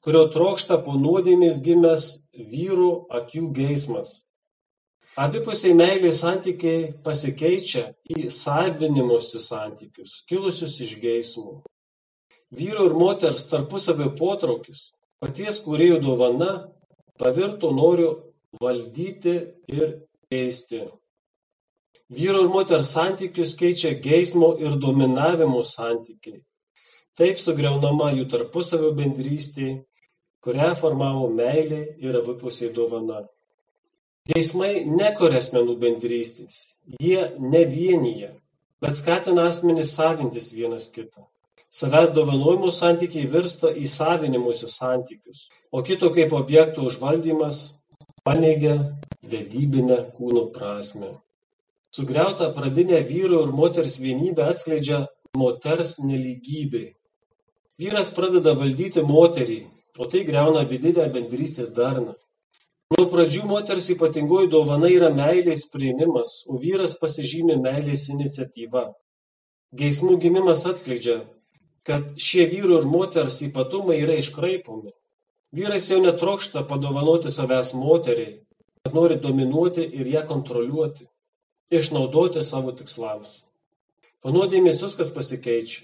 kurio 0.08 0.30
trokšta 0.32 0.78
po 0.86 0.94
nuodėmės 0.96 1.58
gimęs 1.60 2.04
vyrų 2.32 2.92
akių 3.12 3.50
geismas. 3.52 4.22
Abipusiai 5.20 5.74
meilės 5.76 6.22
santykiai 6.24 6.94
pasikeičia 7.04 7.82
į 8.16 8.30
savinimusi 8.32 9.42
santykius, 9.44 10.22
kilusius 10.30 10.78
iš 10.86 10.94
geismų. 11.02 11.58
Vyro 12.56 12.86
ir 12.88 12.96
moters 12.96 13.44
tarpusavio 13.52 14.14
potraukis, 14.16 14.94
paties 15.20 15.58
kūrėjo 15.66 16.00
dovana, 16.06 16.54
pavirto 17.20 17.74
noriu 17.76 18.14
valdyti 18.64 19.36
ir 19.68 19.92
keisti. 20.32 20.86
Vyro 22.08 22.46
ir 22.46 22.54
moters 22.54 22.94
santykius 22.96 23.58
keičia 23.60 23.92
geismo 24.00 24.54
ir 24.56 24.80
dominavimo 24.80 25.68
santykiai. 25.68 26.40
Taip 27.20 27.44
sugriaunama 27.44 28.14
jų 28.16 28.30
tarpusavio 28.32 28.96
bendrystė, 28.96 29.82
kurią 30.48 30.72
formavo 30.80 31.28
meilė 31.28 31.82
ir 32.00 32.16
abipusiai 32.22 32.72
dovana. 32.76 33.26
Geismai 34.28 34.86
nekuria 34.88 35.42
asmenų 35.44 35.76
bendrystės, 35.82 36.60
jie 37.04 37.20
nevienyje, 37.40 38.32
bet 38.84 38.96
skatina 38.96 39.48
asmenys 39.52 39.92
savintis 39.98 40.54
vienas 40.56 40.88
kitą. 40.94 41.28
Savęs 41.68 42.14
dovanojimo 42.16 42.72
santykiai 42.72 43.28
virsta 43.28 43.74
į 43.76 43.86
savinimusius 43.92 44.80
santykius, 44.80 45.46
o 45.72 45.84
kito 45.84 46.14
kaip 46.16 46.32
objekto 46.36 46.88
užvaldymas 46.88 47.62
paneigia 48.24 48.78
vedybinę 49.28 50.00
kūno 50.16 50.48
prasme. 50.56 51.12
Sugriauta 51.92 52.54
pradinė 52.56 53.02
vyro 53.08 53.44
ir 53.44 53.52
moters 53.56 53.98
vienybė 54.00 54.48
atskleidžia 54.48 55.06
moters 55.36 55.98
neligybė. 56.00 56.86
Vyras 57.80 58.14
pradeda 58.16 58.56
valdyti 58.58 59.04
moterį, 59.06 59.60
o 59.98 60.06
tai 60.06 60.24
greuna 60.28 60.64
vidinę 60.70 61.08
bendrystės 61.14 61.74
darną. 61.74 62.14
Nuo 62.94 63.06
pradžių 63.12 63.44
moters 63.50 63.90
ypatingoji 63.92 64.48
dovana 64.54 64.88
yra 64.88 65.10
meilės 65.12 65.66
priėmimas, 65.74 66.44
o 66.48 66.56
vyras 66.62 66.96
pasižymi 67.02 67.58
meilės 67.60 68.06
iniciatyva. 68.14 68.86
Geismų 69.76 70.16
gimimas 70.24 70.64
atskleidžia, 70.70 71.18
kad 71.84 72.14
šie 72.16 72.46
vyro 72.48 72.78
ir 72.80 72.88
moters 72.88 73.42
ypatumai 73.44 73.98
yra 74.06 74.16
iškraipomi. 74.22 74.94
Vyras 75.58 75.90
jau 75.92 76.00
netrokšta 76.04 76.64
padovanoti 76.70 77.32
savęs 77.34 77.74
moteriai, 77.76 78.38
bet 78.84 78.96
nori 78.96 79.20
dominuoti 79.20 79.84
ir 80.00 80.08
ją 80.14 80.24
kontroliuoti, 80.28 81.10
išnaudoti 81.72 82.44
savo 82.48 82.72
tikslams. 82.76 83.42
Panuodėmės 84.24 84.80
viskas 84.84 85.12
pasikeičia. 85.16 85.84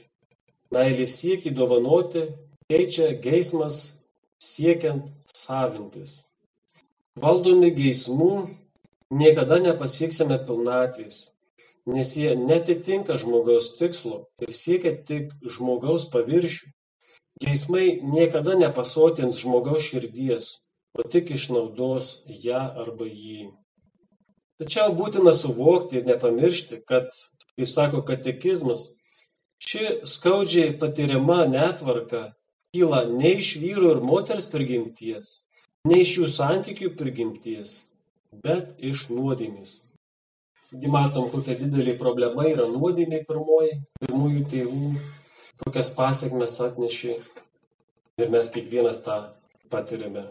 Meilė 0.73 1.05
siekia 1.11 1.51
dovanoti, 1.53 2.29
keičia 2.71 3.11
geismas 3.21 4.02
siekiant 4.43 5.07
savintis. 5.35 6.23
Valdomi 7.23 7.69
geismų 7.77 8.31
niekada 9.13 9.59
nepasieksime 9.63 10.39
pilnatvės, 10.47 11.19
nes 11.95 12.13
jie 12.17 12.33
netitinka 12.39 13.17
žmogaus 13.21 13.73
tikslo 13.79 14.23
ir 14.43 14.53
siekia 14.57 14.95
tik 15.09 15.31
žmogaus 15.55 16.07
paviršių. 16.13 16.71
Geismai 17.43 17.99
niekada 18.15 18.55
nepasotins 18.59 19.39
žmogaus 19.41 19.87
širdies, 19.89 20.49
o 20.97 21.05
tik 21.15 21.31
išnaudos 21.33 22.11
ją 22.45 22.61
arba 22.83 23.07
jį. 23.09 23.49
Tačiau 24.61 24.93
būtina 24.95 25.33
suvokti 25.33 25.99
ir 25.99 26.05
nepamiršti, 26.07 26.83
kad, 26.87 27.09
kaip 27.57 27.69
sako 27.69 28.03
katekizmas, 28.05 28.91
ši 29.57 30.05
skaudžiai 30.07 30.75
patiriama 30.79 31.43
netvarka 31.49 32.29
kyla 32.73 33.03
ne 33.05 33.35
iš 33.37 33.55
vyro 33.61 33.91
ir 33.93 34.01
moters 34.01 34.47
prigimties, 34.49 35.43
ne 35.85 36.01
iš 36.01 36.17
jų 36.17 36.29
santykių 36.31 36.93
prigimties, 36.97 37.83
bet 38.45 38.73
iš 38.81 39.07
nuodėmės. 39.13 39.81
Taigi 40.71 40.89
matom, 40.89 41.27
kokia 41.29 41.53
didelė 41.59 41.93
problema 41.99 42.47
yra 42.49 42.65
nuodėmė 42.65 43.19
pirmoji, 43.29 43.75
pirmųjų 44.01 44.45
tėvų, 44.49 44.89
kokias 45.61 45.93
pasiekmes 45.93 46.57
atnešė 46.65 47.19
ir 48.23 48.33
mes 48.33 48.49
kiekvienas 48.55 49.03
tą 49.05 49.19
patiriame. 49.69 50.25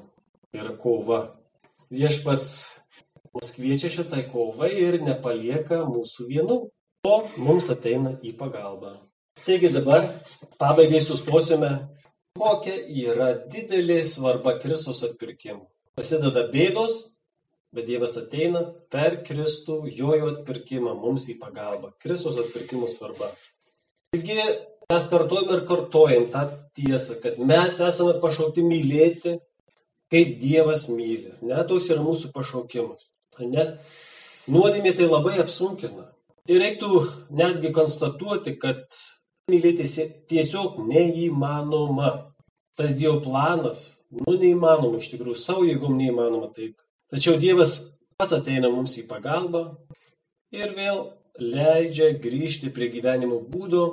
Tai 0.51 0.65
yra 0.65 0.75
kova. 0.83 1.21
Viešpats 1.95 2.49
mus 3.31 3.55
kviečia 3.55 3.93
šitai 3.93 4.27
kovai 4.33 4.73
ir 4.83 4.99
nepalieka 5.05 5.85
mūsų 5.87 6.27
vienų, 6.33 6.59
o 7.07 7.15
mums 7.39 7.71
ateina 7.71 8.17
į 8.19 8.35
pagalbą. 8.41 8.97
Taigi 9.47 9.71
dabar 9.75 10.11
pabaigai 10.59 11.01
sustosime 11.07 11.71
kokia 12.39 12.77
yra 12.89 13.33
didelė 13.53 14.03
svarba 14.09 14.57
Kristus 14.63 15.03
atpirkimo. 15.07 15.67
Pasideda 15.99 16.47
bėdos, 16.53 16.99
bet 17.77 17.87
Dievas 17.89 18.17
ateina 18.21 18.65
per 18.93 19.21
Kristų, 19.27 19.83
jojo 19.93 20.33
atpirkimą 20.33 20.95
mums 20.99 21.29
į 21.33 21.39
pagalbą. 21.43 21.93
Kristus 22.03 22.39
atpirkimo 22.41 22.89
svarba. 22.89 23.29
Taigi 24.13 24.39
mes 24.93 25.09
kartuojam 25.09 25.55
ir 25.57 25.65
kartuojam 25.69 26.29
tą 26.33 26.47
tiesą, 26.77 27.19
kad 27.23 27.39
mes 27.41 27.81
esame 27.81 28.19
pašaukti 28.25 28.65
mylėti, 28.65 29.39
kaip 30.13 30.39
Dievas 30.41 30.89
myli. 30.93 31.33
Net 31.45 31.69
toks 31.69 31.89
yra 31.93 32.05
mūsų 32.05 32.33
pašaukimas. 32.35 33.11
Net 33.41 33.79
nuodėmė 34.53 34.93
tai 34.97 35.09
labai 35.09 35.39
apsunkina. 35.41 36.11
Ir 36.51 36.61
reiktų 36.61 37.07
netgi 37.39 37.71
konstatuoti, 37.73 38.57
kad 38.61 38.83
mylėti 39.51 39.87
tiesiog 40.31 40.79
neįmanoma. 40.87 42.13
Tas 42.79 42.95
Dievo 42.97 43.19
planas, 43.21 43.83
nu 44.11 44.37
neįmanoma 44.41 45.01
iš 45.03 45.11
tikrųjų, 45.13 45.37
savo 45.37 45.67
jėgom 45.69 45.99
neįmanoma 45.99 46.49
taip. 46.57 46.79
Tačiau 47.13 47.37
Dievas 47.41 47.75
pats 48.17 48.33
ateina 48.33 48.71
mums 48.73 48.95
į 48.97 49.05
pagalbą 49.11 49.65
ir 50.57 50.73
vėl 50.77 51.03
leidžia 51.37 52.13
grįžti 52.23 52.73
prie 52.73 52.89
gyvenimo 52.93 53.43
būdo, 53.53 53.85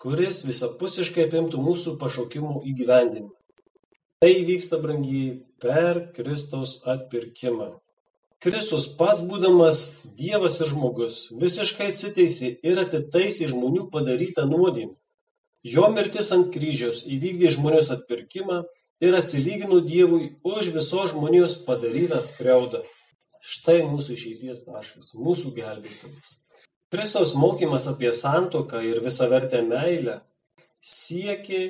kuris 0.00 0.44
visapusiškai 0.48 1.26
apimtų 1.26 1.60
mūsų 1.60 1.96
pašaukimų 2.00 2.62
įgyvendinimą. 2.72 3.32
Tai 4.24 4.32
vyksta, 4.48 4.80
brangiai, 4.80 5.42
per 5.60 6.06
Kristaus 6.16 6.78
atpirkimą. 6.88 7.74
Kristus 8.44 8.86
pats 8.98 9.22
būdamas 9.24 9.78
Dievas 10.16 10.58
ir 10.60 10.68
žmogus 10.70 11.26
visiškai 11.40 11.90
atsiteisė 11.92 12.50
ir 12.64 12.80
atitaisė 12.82 13.48
žmonių 13.52 13.86
padarytą 13.92 14.44
nuodėmę. 14.48 14.94
Jo 15.66 15.88
mirtis 15.90 16.28
ant 16.36 16.52
kryžiaus 16.54 17.02
įvykdė 17.10 17.50
žmonijos 17.56 17.90
atpirkimą 17.96 18.60
ir 19.02 19.16
atsilygino 19.18 19.80
Dievui 19.84 20.36
už 20.46 20.70
visos 20.76 21.10
žmonijos 21.14 21.56
padarytą 21.66 22.20
skriaudą. 22.22 22.84
Štai 23.40 23.80
mūsų 23.86 24.14
išeities 24.14 24.62
taškas, 24.66 25.12
mūsų 25.14 25.52
gelbėtojas. 25.56 26.36
Kristaus 26.92 27.34
mokymas 27.34 27.88
apie 27.90 28.12
santoką 28.14 28.80
ir 28.86 29.02
visavertę 29.02 29.62
meilę 29.66 30.20
siekė 30.86 31.60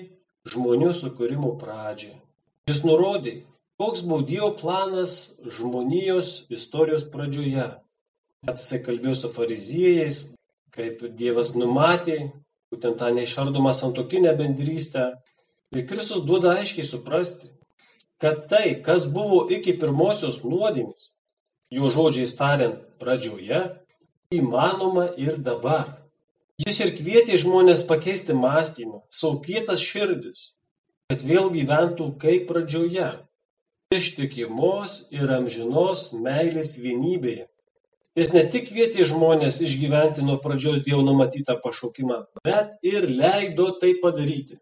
žmonių 0.52 0.92
sukūrimo 0.96 1.54
pradžią. 1.60 2.14
Jis 2.68 2.82
nurodė, 2.84 3.38
Koks 3.76 4.02
buvo 4.02 4.22
Dievo 4.22 4.56
planas 4.56 5.32
žmonijos 5.44 6.46
istorijos 6.48 7.02
pradžioje? 7.12 7.66
Net 8.48 8.60
jisai 8.62 8.78
kalbėjo 8.86 9.16
su 9.20 9.28
fariziejais, 9.34 10.20
kaip 10.72 11.02
Dievas 11.18 11.50
numatė, 11.60 12.16
būtent 12.72 12.96
tą 13.02 13.10
neišardomą 13.12 13.74
santokinę 13.76 14.32
bendrystę. 14.38 15.10
Ir 15.76 15.84
Kristus 15.90 16.24
duoda 16.24 16.54
aiškiai 16.56 16.88
suprasti, 16.88 17.50
kad 18.16 18.46
tai, 18.48 18.78
kas 18.80 19.04
buvo 19.12 19.42
iki 19.52 19.76
pirmosios 19.76 20.40
nuodėmės, 20.40 21.10
jo 21.68 21.92
žodžiais 21.92 22.32
tariant 22.40 22.80
pradžioje, 22.96 23.60
įmanoma 24.32 25.10
ir 25.20 25.36
dabar. 25.36 25.98
Jis 26.64 26.80
ir 26.80 26.96
kvietė 26.96 27.36
žmonės 27.44 27.84
pakeisti 27.84 28.32
mąstymą, 28.32 29.04
savo 29.12 29.36
kietas 29.44 29.84
širdis, 29.84 30.54
kad 31.12 31.20
vėl 31.28 31.52
gyventų 31.52 32.14
kaip 32.24 32.48
pradžioje 32.48 33.12
ištikimos 33.94 35.04
ir 35.14 35.30
amžinos 35.30 36.08
meilės 36.12 36.74
vienybėje. 36.82 37.46
Jis 38.16 38.32
ne 38.34 38.42
tik 38.50 38.70
kvietė 38.70 39.04
žmonės 39.06 39.60
išgyventi 39.62 40.24
nuo 40.26 40.38
pradžios 40.42 40.80
Dievo 40.82 41.04
numatytą 41.06 41.58
pašaukimą, 41.62 42.22
bet 42.42 42.72
ir 42.82 43.06
leido 43.06 43.68
tai 43.78 43.92
padaryti. 44.02 44.56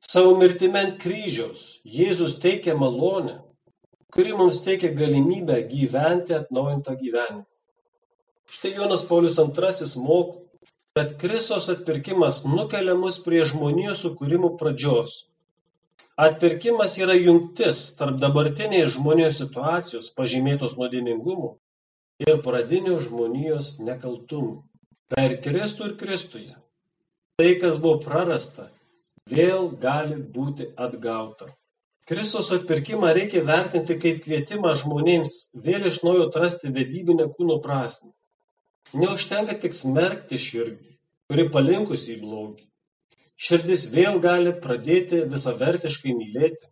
Savo 0.00 0.36
mirtime 0.38 0.80
ant 0.86 1.00
kryžiaus 1.02 1.82
Jėzus 1.84 2.38
teikia 2.40 2.76
malonę, 2.78 3.42
kuri 4.14 4.32
mums 4.38 4.62
teikia 4.64 4.92
galimybę 4.94 5.58
gyventi 5.68 6.36
atnaujintą 6.38 6.96
gyvenimą. 7.02 7.44
Štai 8.52 8.72
Jonas 8.76 9.04
Paulius 9.08 9.38
II 9.38 10.02
moko, 10.04 10.42
kad 10.96 11.16
Kristos 11.20 11.68
atpirkimas 11.72 12.42
nukelia 12.44 12.94
mus 12.94 13.18
prie 13.24 13.44
žmonijos 13.48 14.04
sukūrimo 14.04 14.54
pradžios 14.60 15.24
Atpirkimas 16.22 16.98
yra 17.00 17.16
jungtis 17.16 17.86
tarp 17.98 18.18
dabartinės 18.20 18.92
žmonijos 18.96 19.38
situacijos 19.40 20.10
pažymėtos 20.16 20.76
nuodėmingumu 20.78 21.54
ir 22.26 22.38
pradinio 22.44 22.98
žmonijos 23.00 23.78
nekaltumu. 23.80 24.60
Per 25.12 25.38
Kristų 25.44 25.90
ir 25.90 25.96
Kristuje. 26.00 26.54
Tai, 27.40 27.48
kas 27.60 27.80
buvo 27.82 27.98
prarasta, 28.04 28.68
vėl 29.28 29.70
gali 29.80 30.16
būti 30.16 30.68
atgauta. 30.76 31.50
Kristos 32.08 32.50
atpirkimą 32.54 33.12
reikia 33.14 33.44
vertinti 33.46 33.94
kaip 34.02 34.24
kvietimą 34.24 34.72
žmonėms 34.80 35.36
vėl 35.66 35.86
iš 35.88 36.00
naujo 36.02 36.26
atrasti 36.28 36.72
vedybinę 36.74 37.28
kūno 37.36 37.60
prasme. 37.62 38.10
Neužtenka 38.92 39.54
tik 39.62 39.76
smerkti 39.78 40.40
širdį, 40.42 40.96
kuri 41.30 41.46
palinkusi 41.54 42.16
į 42.16 42.20
blogį. 42.24 42.66
Širdis 43.42 43.88
vėl 43.90 44.20
gali 44.22 44.52
pradėti 44.64 45.24
visavertiškai 45.30 46.14
mylėti. 46.14 46.68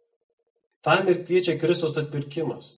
Tam 0.87 1.09
ir 1.11 1.25
kviečia 1.27 1.57
Kristos 1.59 1.99
atpirkimas. 1.99 2.77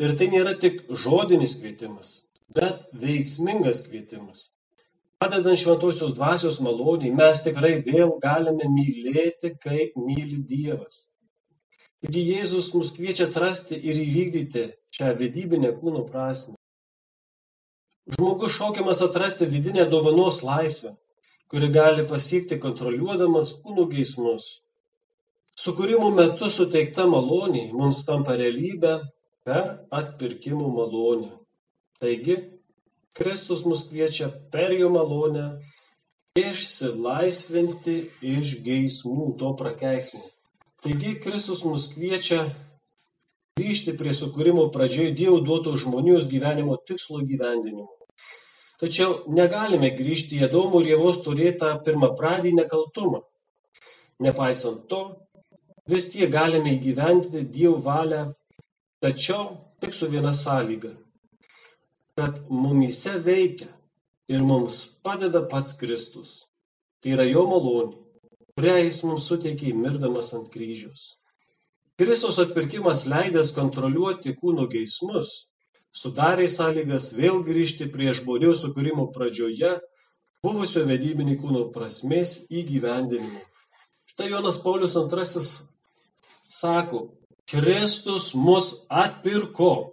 Ir 0.00 0.12
tai 0.20 0.28
nėra 0.32 0.52
tik 0.60 0.82
žodinis 1.02 1.56
kvietimas, 1.60 2.12
bet 2.56 2.84
veiksmingas 2.92 3.82
kvietimas. 3.86 4.46
Padedant 5.20 5.58
šventosios 5.60 6.14
dvasios 6.16 6.60
maloniai, 6.64 7.12
mes 7.12 7.42
tikrai 7.44 7.74
vėl 7.84 8.14
galime 8.22 8.68
mylėti, 8.72 9.52
kaip 9.64 9.96
myli 10.00 10.38
Dievas. 10.52 11.06
Taigi 12.00 12.22
Jėzus 12.30 12.70
mus 12.72 12.92
kviečia 12.96 13.26
atrasti 13.28 13.76
ir 13.76 14.00
įvykdyti 14.00 14.70
šią 14.96 15.12
vedybinę 15.20 15.74
kūno 15.76 16.06
prasme. 16.08 16.56
Žmogus 18.16 18.56
šaukiamas 18.56 19.04
atrasti 19.04 19.48
vidinę 19.48 19.84
dovanos 19.92 20.40
laisvę, 20.44 20.94
kuri 21.50 21.68
gali 21.74 22.06
pasiekti 22.06 22.60
kontroliuodamas 22.62 23.54
kūno 23.62 23.88
geismus. 23.90 24.60
Sukūrimo 25.58 26.12
metu 26.14 26.48
suteikta 26.48 27.08
malonė 27.10 27.66
mums 27.74 28.04
tampa 28.06 28.36
realybė 28.38 28.94
per 29.44 29.64
atpirkimo 29.90 30.70
malonę. 30.76 31.34
Taigi, 32.00 32.36
Kristus 33.12 33.66
mus 33.66 33.82
kviečia 33.90 34.30
per 34.52 34.72
jo 34.78 34.88
malonę 34.94 35.48
išsilaisvinti 36.38 37.96
iš 38.22 38.54
geismų, 38.64 39.34
to 39.40 39.50
prakeiksmų. 39.58 40.22
Taigi 40.86 41.16
Kristus 41.20 41.64
mus 41.66 41.90
kviečia 41.92 42.44
grįžti 43.58 43.96
prie 43.98 44.14
sukūrimo 44.16 44.70
pradžioje 44.72 45.12
Dievo 45.18 45.40
duoto 45.44 45.74
žmonijos 45.76 46.30
gyvenimo 46.30 46.78
tikslo 46.86 47.20
gyvendinimo. 47.26 47.90
Tačiau 48.80 49.26
negalime 49.28 49.90
grįžti 49.96 50.38
į 50.38 50.46
Adomo 50.48 50.80
ir 50.80 50.94
Jėvos 50.94 51.20
turėtą 51.24 51.74
pirmą 51.84 52.14
pradį 52.16 52.54
nekaltumą. 52.56 53.20
Nepaisant 54.24 54.86
to, 54.88 55.02
vis 55.88 56.08
tiek 56.12 56.32
galime 56.32 56.72
įgyvendinti 56.78 57.44
Dievo 57.52 57.76
valią, 57.84 58.24
tačiau 59.04 59.56
tik 59.80 59.92
su 59.96 60.08
viena 60.12 60.32
sąlyga 60.36 60.94
kad 62.20 62.40
mumyse 62.48 63.14
veikia 63.24 63.70
ir 64.28 64.42
mums 64.44 64.84
padeda 65.04 65.40
pats 65.48 65.72
Kristus. 65.80 66.44
Tai 67.00 67.14
yra 67.14 67.24
jo 67.24 67.46
malonė, 67.48 67.96
kurią 68.58 68.74
jis 68.82 68.98
mums 69.08 69.28
suteikė 69.30 69.72
mirdamas 69.72 70.34
ant 70.36 70.50
kryžiaus. 70.52 71.14
Kristus 71.96 72.36
atpirkimas 72.42 73.06
leidęs 73.08 73.54
kontroliuoti 73.56 74.34
kūno 74.36 74.66
geismus, 74.68 75.49
sudarė 75.96 76.48
sąlygas 76.48 77.10
vėl 77.16 77.42
grįžti 77.46 77.90
prie 77.92 78.14
žmonijos 78.16 78.64
sukūrimo 78.64 79.08
pradžioje 79.14 79.76
buvusio 80.44 80.86
vedybinį 80.88 81.36
kūno 81.40 81.66
prasmės 81.74 82.44
įgyvendinimo. 82.48 83.42
Štai 84.12 84.30
Jonas 84.32 84.60
Paulius 84.62 84.96
II 84.96 85.44
sako, 86.50 87.06
Kristus 87.50 88.32
mus 88.34 88.74
atpirko 88.88 89.90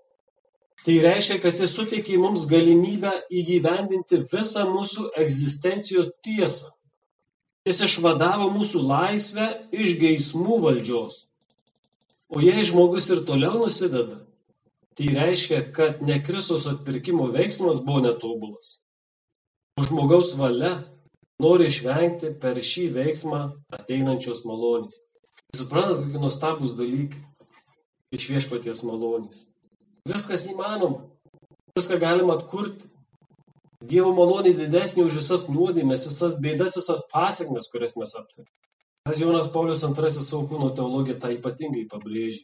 Tai 0.85 0.95
reiškia, 1.03 1.39
kad 1.41 1.57
jis 1.59 1.73
suteikė 1.75 2.17
mums 2.21 2.45
galimybę 2.49 3.11
įgyvendinti 3.33 4.21
visą 4.31 4.67
mūsų 4.69 5.09
egzistencijos 5.19 6.11
tiesą. 6.23 6.69
Jis 7.67 7.81
išvadavo 7.83 8.47
mūsų 8.53 8.83
laisvę 8.87 9.47
iš 9.73 9.97
geismų 9.99 10.61
valdžios. 10.63 11.25
O 12.31 12.39
jei 12.43 12.63
žmogus 12.67 13.09
ir 13.11 13.23
toliau 13.27 13.57
nusideda, 13.63 14.21
tai 14.97 15.07
reiškia, 15.13 15.61
kad 15.73 16.01
ne 16.01 16.17
Kristus 16.23 16.65
atpirkimo 16.69 17.27
veiksmas 17.33 17.83
buvo 17.85 18.01
netobulas. 18.05 18.77
O 19.77 19.85
žmogaus 19.85 20.33
valia 20.39 20.71
nori 21.43 21.67
išvengti 21.69 22.33
per 22.41 22.57
šį 22.65 22.87
veiksmą 22.95 23.41
ateinančios 23.77 24.41
malonės. 24.47 25.03
Suprantat, 25.55 26.01
kokie 26.01 26.21
nuostabus 26.21 26.73
dalykai 26.79 27.21
iš 28.17 28.27
viešpaties 28.31 28.83
malonės. 28.87 29.45
Viskas 30.07 30.47
įmanoma. 30.49 31.05
Viską 31.77 31.99
galima 32.01 32.37
atkurti. 32.39 32.89
Dievo 33.87 34.09
malonė 34.17 34.55
didesnė 34.57 35.03
už 35.05 35.19
visas 35.19 35.45
nuodėmės, 35.51 36.07
visas 36.09 36.33
bėdas, 36.41 36.79
visas 36.79 37.03
pasiekmes, 37.11 37.69
kurias 37.69 37.93
mes 37.99 38.15
aptarėme. 38.17 38.49
Jonas 39.15 39.47
Paulius 39.53 39.83
II 39.85 40.09
savo 40.09 40.47
kūno 40.49 40.71
teologiją 40.75 41.19
tą 41.21 41.29
ypatingai 41.35 41.85
pabrėžė. 41.91 42.41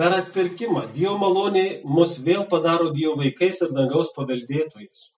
Per 0.00 0.14
atpirkimą 0.16 0.86
Dievo 0.96 1.18
malonė 1.20 1.64
mus 1.84 2.14
vėl 2.24 2.46
padaro 2.48 2.88
Dievo 2.94 3.18
vaikais 3.20 3.58
ir 3.60 3.72
dangaus 3.76 4.14
paveldėtojais. 4.16 5.10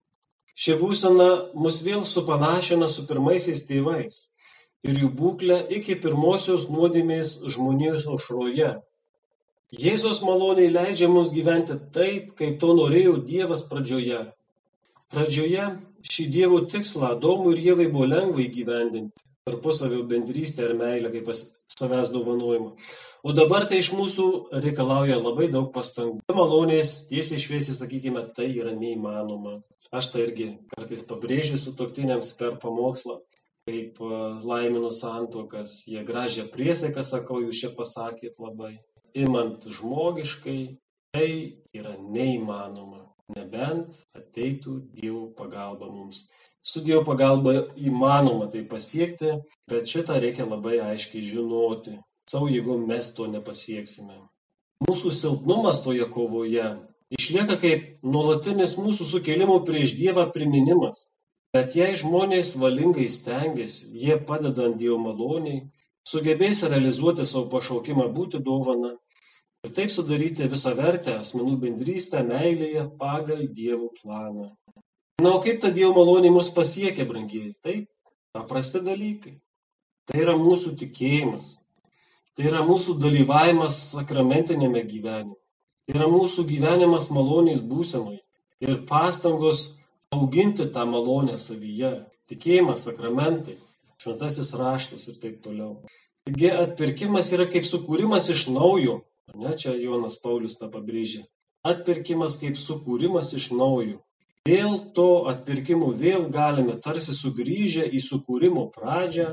Ši 0.58 0.74
būsena 0.80 1.28
mus 1.54 1.78
vėl 1.86 2.02
supanašina 2.02 2.88
su 2.90 3.04
pirmaisiais 3.06 3.62
tėvais 3.68 4.24
ir 4.82 4.98
jų 5.04 5.12
būklę 5.20 5.60
iki 5.78 5.94
pirmosios 6.02 6.66
nuodėmės 6.66 7.36
žmonijos 7.54 8.08
aušroje, 8.10 8.72
Jėzos 9.72 10.18
maloniai 10.20 10.68
leidžia 10.68 11.06
mums 11.08 11.30
gyventi 11.32 11.78
taip, 11.94 12.34
kaip 12.36 12.58
to 12.60 12.74
norėjo 12.76 13.14
Dievas 13.24 13.62
pradžioje. 13.70 14.18
Pradžioje 15.14 15.68
šį 16.10 16.26
Dievo 16.34 16.58
tikslą 16.74 17.14
Adomui 17.14 17.54
ir 17.54 17.62
Jėvai 17.70 17.86
buvo 17.94 18.10
lengva 18.10 18.42
įgyvendinti 18.44 19.24
tarpusavio 19.48 20.02
bendrystę 20.10 20.66
ir 20.68 20.76
meilę 20.76 21.14
kaip 21.14 21.30
savęs 21.32 22.12
dovanojimą. 22.12 22.74
O 23.22 23.30
dabar 23.30 23.68
tai 23.70 23.78
iš 23.78 23.92
mūsų 23.94 24.24
reikalauja 24.64 25.14
labai 25.20 25.46
daug 25.50 25.68
pastangų. 25.74 26.24
Malonės, 26.34 27.04
tiesiai 27.06 27.38
šviesiai 27.38 27.76
sakykime, 27.76 28.24
tai 28.34 28.48
yra 28.50 28.72
neįmanoma. 28.74 29.60
Aš 29.94 30.08
tai 30.10 30.24
irgi 30.24 30.48
kartais 30.72 31.04
pabrėžiu 31.06 31.60
su 31.60 31.76
toktiniams 31.78 32.32
per 32.40 32.56
pamokslą, 32.62 33.20
kaip 33.70 34.02
laiminu 34.42 34.90
santokas, 34.90 35.84
jie 35.86 36.02
gražią 36.02 36.48
priesaiką 36.50 37.06
sakau, 37.06 37.38
jūs 37.46 37.62
čia 37.62 37.70
pasakėt 37.78 38.42
labai 38.42 38.74
imant 39.14 39.70
žmogiškai, 39.70 40.60
tai 41.14 41.30
yra 41.78 41.94
neįmanoma, 42.02 43.04
nebent 43.36 44.02
ateitų 44.18 44.80
Dievo 44.98 45.28
pagalba 45.38 45.86
mums. 45.92 46.24
Su 46.58 46.82
Dievo 46.82 47.04
pagalba 47.06 47.68
įmanoma 47.78 48.50
tai 48.50 48.66
pasiekti, 48.66 49.36
bet 49.70 49.86
šitą 49.86 50.18
reikia 50.18 50.48
labai 50.48 50.80
aiškiai 50.90 51.22
žinoti. 51.22 52.00
Savo 52.32 52.48
jėgom 52.48 52.86
mes 52.88 53.10
to 53.12 53.26
nepasieksime. 53.28 54.14
Mūsų 54.86 55.10
silpnumas 55.12 55.82
toje 55.84 56.06
kovoje 56.08 56.64
išlieka 57.12 57.58
kaip 57.60 57.82
nuolatinis 58.14 58.78
mūsų 58.80 59.08
sukėlimo 59.10 59.58
prieš 59.66 59.92
Dievą 59.98 60.30
priminimas. 60.32 61.10
Bet 61.52 61.76
jei 61.76 61.92
žmonės 62.00 62.54
valingai 62.56 63.10
stengiasi, 63.12 63.90
jie 63.92 64.16
padedant 64.28 64.78
Dievo 64.80 64.96
maloniai, 65.02 65.66
sugebės 66.08 66.62
realizuoti 66.64 67.26
savo 67.28 67.50
pašaukimą 67.52 68.08
būti 68.16 68.40
dovana 68.40 68.94
ir 69.62 69.74
taip 69.76 69.92
sudaryti 69.92 70.48
visavertę 70.48 71.18
asmenų 71.20 71.58
bendrystę 71.66 72.24
meilėje 72.24 72.86
pagal 73.02 73.44
Dievo 73.58 73.90
planą. 74.00 74.54
Na, 75.20 75.34
o 75.36 75.42
kaip 75.44 75.60
ta 75.60 75.68
Dievo 75.70 75.92
malonė 76.00 76.32
mus 76.32 76.48
pasiekia, 76.56 77.04
brangieji? 77.04 77.52
Taip, 77.60 77.90
paprasti 78.32 78.80
dalykai. 78.80 79.36
Tai 80.08 80.24
yra 80.24 80.40
mūsų 80.40 80.72
tikėjimas. 80.80 81.58
Tai 82.36 82.48
yra 82.48 82.62
mūsų 82.64 82.96
dalyvavimas 83.02 83.78
sakramentinėme 83.92 84.84
gyvenime. 84.88 85.36
Tai 85.86 85.96
yra 85.98 86.08
mūsų 86.08 86.46
gyvenimas 86.48 87.10
malonės 87.12 87.60
būsenui 87.60 88.20
ir 88.62 88.82
pastangos 88.88 89.66
auginti 90.14 90.68
tą 90.72 90.86
malonę 90.88 91.36
savyje. 91.38 91.94
Tikėjimas, 92.30 92.86
sakramentai, 92.86 93.58
šventasis 94.00 94.54
raštas 94.56 95.08
ir 95.10 95.18
taip 95.20 95.40
toliau. 95.44 95.82
Taigi 96.24 96.52
atpirkimas 96.54 97.32
yra 97.34 97.48
kaip 97.50 97.66
sukūrimas 97.66 98.30
iš 98.32 98.46
naujo 98.54 99.00
Ne, 99.34 99.56
čia 99.56 99.72
Jonas 99.78 100.18
Paulius 100.20 100.58
tą 100.60 100.68
pabrėžė. 100.72 101.24
Atpirkimas 101.64 102.36
kaip 102.40 102.58
sukūrimas 102.60 103.30
iš 103.38 103.52
naujo. 103.54 104.00
Dėl 104.48 104.74
to 104.96 105.24
atpirkimo 105.30 105.92
vėl 105.94 106.26
galime 106.34 106.74
tarsi 106.82 107.14
sugrįžę 107.14 107.86
į 107.86 108.00
sukūrimo 108.02 108.66
pradžią 108.74 109.28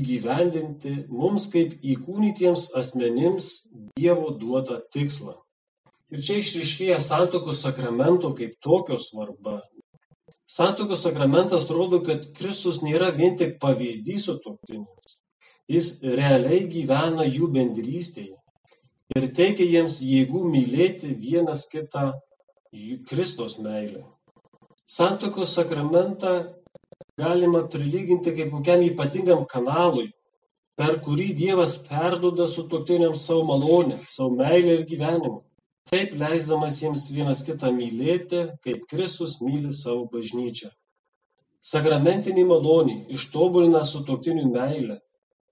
įgyvendinti 0.00 0.94
mums 1.12 1.46
kaip 1.52 1.76
įkūnytiems 1.78 2.70
asmenims 2.80 3.52
Dievo 4.00 4.32
duotą 4.40 4.80
tikslą. 4.92 5.36
Ir 6.10 6.22
čia 6.26 6.40
išriškėja 6.40 6.98
santokos 7.04 7.60
sakramento 7.62 8.32
kaip 8.34 8.56
tokio 8.64 8.98
svarba. 8.98 9.60
Santokos 10.50 11.04
sakramentas 11.06 11.68
rodo, 11.70 12.00
kad 12.02 12.24
Kristus 12.34 12.80
nėra 12.82 13.12
vien 13.14 13.36
tik 13.38 13.60
pavyzdys 13.62 14.26
su 14.26 14.34
toktinimis. 14.42 15.18
Jis 15.70 15.90
realiai 16.02 16.64
gyvena 16.66 17.22
jų 17.28 17.52
bendrystėje 17.54 18.34
ir 19.14 19.26
teikia 19.36 19.66
jiems 19.66 20.00
jėgų 20.02 20.42
mylėti 20.50 21.12
vienas 21.14 21.68
kitą 21.70 22.10
Kristos 23.06 23.58
meilę. 23.62 24.02
Santokos 24.90 25.54
sakramentą 25.54 26.34
galima 27.18 27.68
prilyginti 27.68 28.34
kaip 28.36 28.50
kokiam 28.54 28.82
ypatingam 28.86 29.44
kanalui, 29.48 30.08
per 30.78 30.98
kurį 31.04 31.28
Dievas 31.36 31.76
perduoda 31.84 32.46
sutuoktiniams 32.48 33.26
savo 33.26 33.44
malonę, 33.52 33.98
savo 34.06 34.30
meilę 34.40 34.78
ir 34.78 34.84
gyvenimą. 34.88 35.40
Taip 35.90 36.14
leisdamas 36.22 36.78
jiems 36.82 37.08
vienas 37.12 37.42
kitą 37.44 37.72
mylėti, 37.74 38.44
kaip 38.64 38.84
Kristus 38.90 39.40
myli 39.44 39.72
savo 39.74 40.06
bažnyčią. 40.12 40.70
Sakramentinį 41.60 42.44
malonį 42.48 42.96
ištobulina 43.16 43.82
sutuoktinių 43.84 44.46
meilę, 44.52 45.00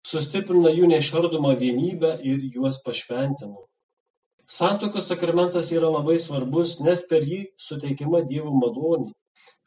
sustiprina 0.07 0.71
jų 0.73 0.89
nešardomą 0.95 1.53
vienybę 1.61 2.15
ir 2.25 2.47
juos 2.55 2.79
pašventina. 2.85 3.59
Santokos 4.49 5.11
sakramentas 5.11 5.69
yra 5.77 5.91
labai 5.93 6.17
svarbus, 6.17 6.79
nes 6.81 7.03
per 7.11 7.27
jį 7.29 7.43
suteikiama 7.61 8.23
Dievo 8.31 8.55
malonė, 8.57 9.13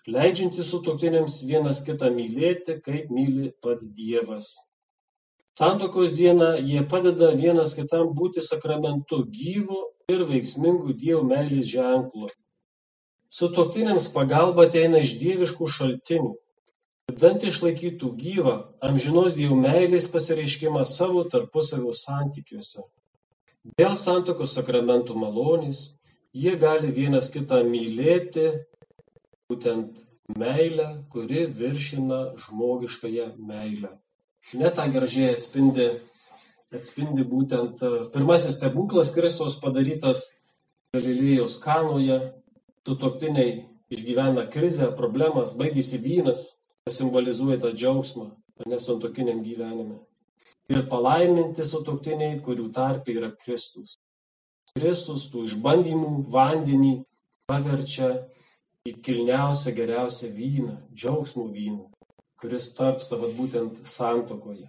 leidžianti 0.07 0.63
sutuoktiniams 0.65 1.41
vienas 1.45 1.81
kitą 1.85 2.09
mylėti, 2.13 2.79
kaip 2.81 3.11
myli 3.13 3.51
pats 3.61 3.85
Dievas. 3.85 4.55
Santokos 5.59 6.13
dieną 6.17 6.55
jie 6.65 6.81
padeda 6.89 7.33
vienas 7.37 7.75
kitam 7.75 8.13
būti 8.17 8.41
sakramentu 8.41 9.25
gyvu 9.29 9.81
ir 10.09 10.23
veiksmingu 10.25 10.95
Dievo 10.97 11.25
meilės 11.27 11.67
ženklu. 11.69 12.29
Sutoktiniams 13.31 14.07
pagalba 14.15 14.65
ateina 14.67 15.03
iš 15.03 15.13
dieviškų 15.19 15.67
šaltinių, 15.75 16.31
kadant 17.11 17.45
išlaikytų 17.47 18.09
gyvą 18.23 18.55
amžinos 18.87 19.35
Dievo 19.37 19.59
meilės 19.59 20.09
pasireiškimą 20.11 20.81
savo 20.87 21.23
tarpusavio 21.29 21.93
santykiuose. 21.95 22.87
Dėl 23.77 23.93
santokos 23.99 24.55
sakramentų 24.57 25.13
malonės 25.19 25.83
jie 26.33 26.55
gali 26.57 26.89
vienas 26.95 27.29
kitą 27.29 27.61
mylėti, 27.67 28.49
būtent 29.51 30.01
meilę, 30.37 31.03
kuri 31.11 31.45
viršina 31.45 32.21
žmogiškąją 32.39 33.27
meilę. 33.37 33.97
Net 34.57 34.75
tą 34.79 34.87
gražiai 34.91 35.35
atspindi, 35.35 35.87
atspindi 36.73 37.25
būtent 37.27 37.83
e, 37.83 37.91
pirmasis 38.13 38.57
stebuklas 38.57 39.11
Kristaus 39.15 39.59
padarytas 39.61 40.31
Galilėjos 40.95 41.59
kanoje. 41.61 42.19
Sutoktiniai 42.87 43.67
išgyvena 43.93 44.47
krizę, 44.49 44.87
problemas, 44.97 45.53
baigėsi 45.59 45.99
vynas, 46.01 46.47
simbolizuoja 46.89 47.59
tą 47.61 47.69
džiaugsmą, 47.75 48.31
nesantokiniam 48.71 49.43
gyvenime. 49.45 49.99
Ir 50.71 50.87
palaiminti 50.89 51.63
sutoktiniai, 51.67 52.39
kurių 52.41 52.71
tarpe 52.73 53.13
yra 53.13 53.29
Kristus. 53.43 53.99
Kristus 54.73 55.27
tų 55.29 55.45
išbandymų 55.49 56.11
vandenį 56.31 56.93
paverčia 57.51 58.09
į 58.87 58.97
kilniausią, 59.05 59.75
geriausią 59.77 60.31
vyną, 60.35 60.75
džiaugsmų 60.95 61.47
vyną 61.53 61.91
kuris 62.41 62.71
tarpsta 62.73 63.19
vat 63.21 63.35
būtent 63.37 63.83
santokoje. 63.85 64.65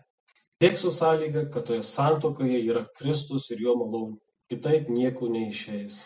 Tik 0.60 0.76
su 0.78 0.92
sąlyga, 0.94 1.46
kad 1.50 1.64
toje 1.66 1.82
santokoje 1.82 2.60
yra 2.60 2.84
Kristus 2.98 3.48
ir 3.50 3.62
jo 3.64 3.74
malonė. 3.80 4.18
Kitaip 4.52 4.90
nieko 4.92 5.30
neišeis. 5.32 6.02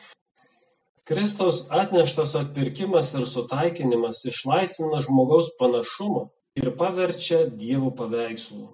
Kristaus 1.07 1.65
atneštas 1.75 2.35
atpirkimas 2.39 3.13
ir 3.19 3.27
sutaikinimas 3.27 4.23
išlaisvina 4.31 5.01
žmogaus 5.03 5.51
panašumą 5.59 6.29
ir 6.59 6.71
paverčia 6.79 7.45
Dievo 7.51 7.91
paveikslu. 7.99 8.69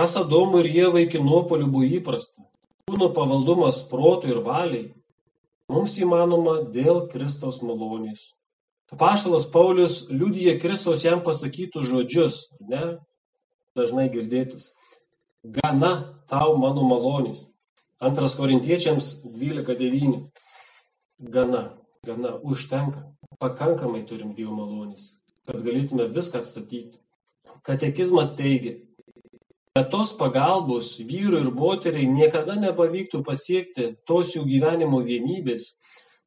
Kas 0.00 0.16
Adomui 0.20 0.64
ir 0.64 0.70
Jėvai 0.78 1.04
iki 1.04 1.20
nuopolių 1.22 1.68
buvo 1.70 1.88
įprasta, 2.00 2.42
kūno 2.88 3.10
pavaldumas 3.16 3.82
protui 3.90 4.32
ir 4.32 4.40
valiai, 4.44 4.88
mums 5.70 5.98
įmanoma 6.00 6.56
dėl 6.74 7.04
Kristaus 7.12 7.60
malonės. 7.62 8.32
Apaštalas 8.92 9.46
Paulius 9.52 10.04
liudija 10.10 10.58
Kristaus 10.60 11.04
jam 11.04 11.22
pasakytus 11.24 11.88
žodžius, 11.88 12.40
ne? 12.68 12.98
Dažnai 13.74 14.10
girdėtus. 14.12 14.72
Gana 15.44 16.20
tau 16.30 16.56
mano 16.60 16.84
malonės. 16.88 17.46
Antras 18.04 18.36
korintiečiams 18.36 19.24
12.9. 19.24 20.20
Gana, 21.18 21.64
gana, 22.06 22.36
užtenka. 22.42 23.08
Pakankamai 23.40 24.04
turim 24.06 24.34
Dievo 24.36 24.54
malonės, 24.54 25.16
kad 25.48 25.62
galėtume 25.64 26.06
viską 26.14 26.38
atstatyti. 26.38 27.00
Katekizmas 27.66 28.30
teigia, 28.38 28.76
kad 29.74 29.90
tos 29.90 30.12
pagalbos 30.16 30.94
vyrui 31.02 31.40
ir 31.42 31.50
moteriai 31.50 32.06
niekada 32.06 32.54
nepavyktų 32.60 33.24
pasiekti 33.26 33.88
tos 34.06 34.36
jų 34.36 34.44
gyvenimo 34.46 35.00
vienybės, 35.02 35.72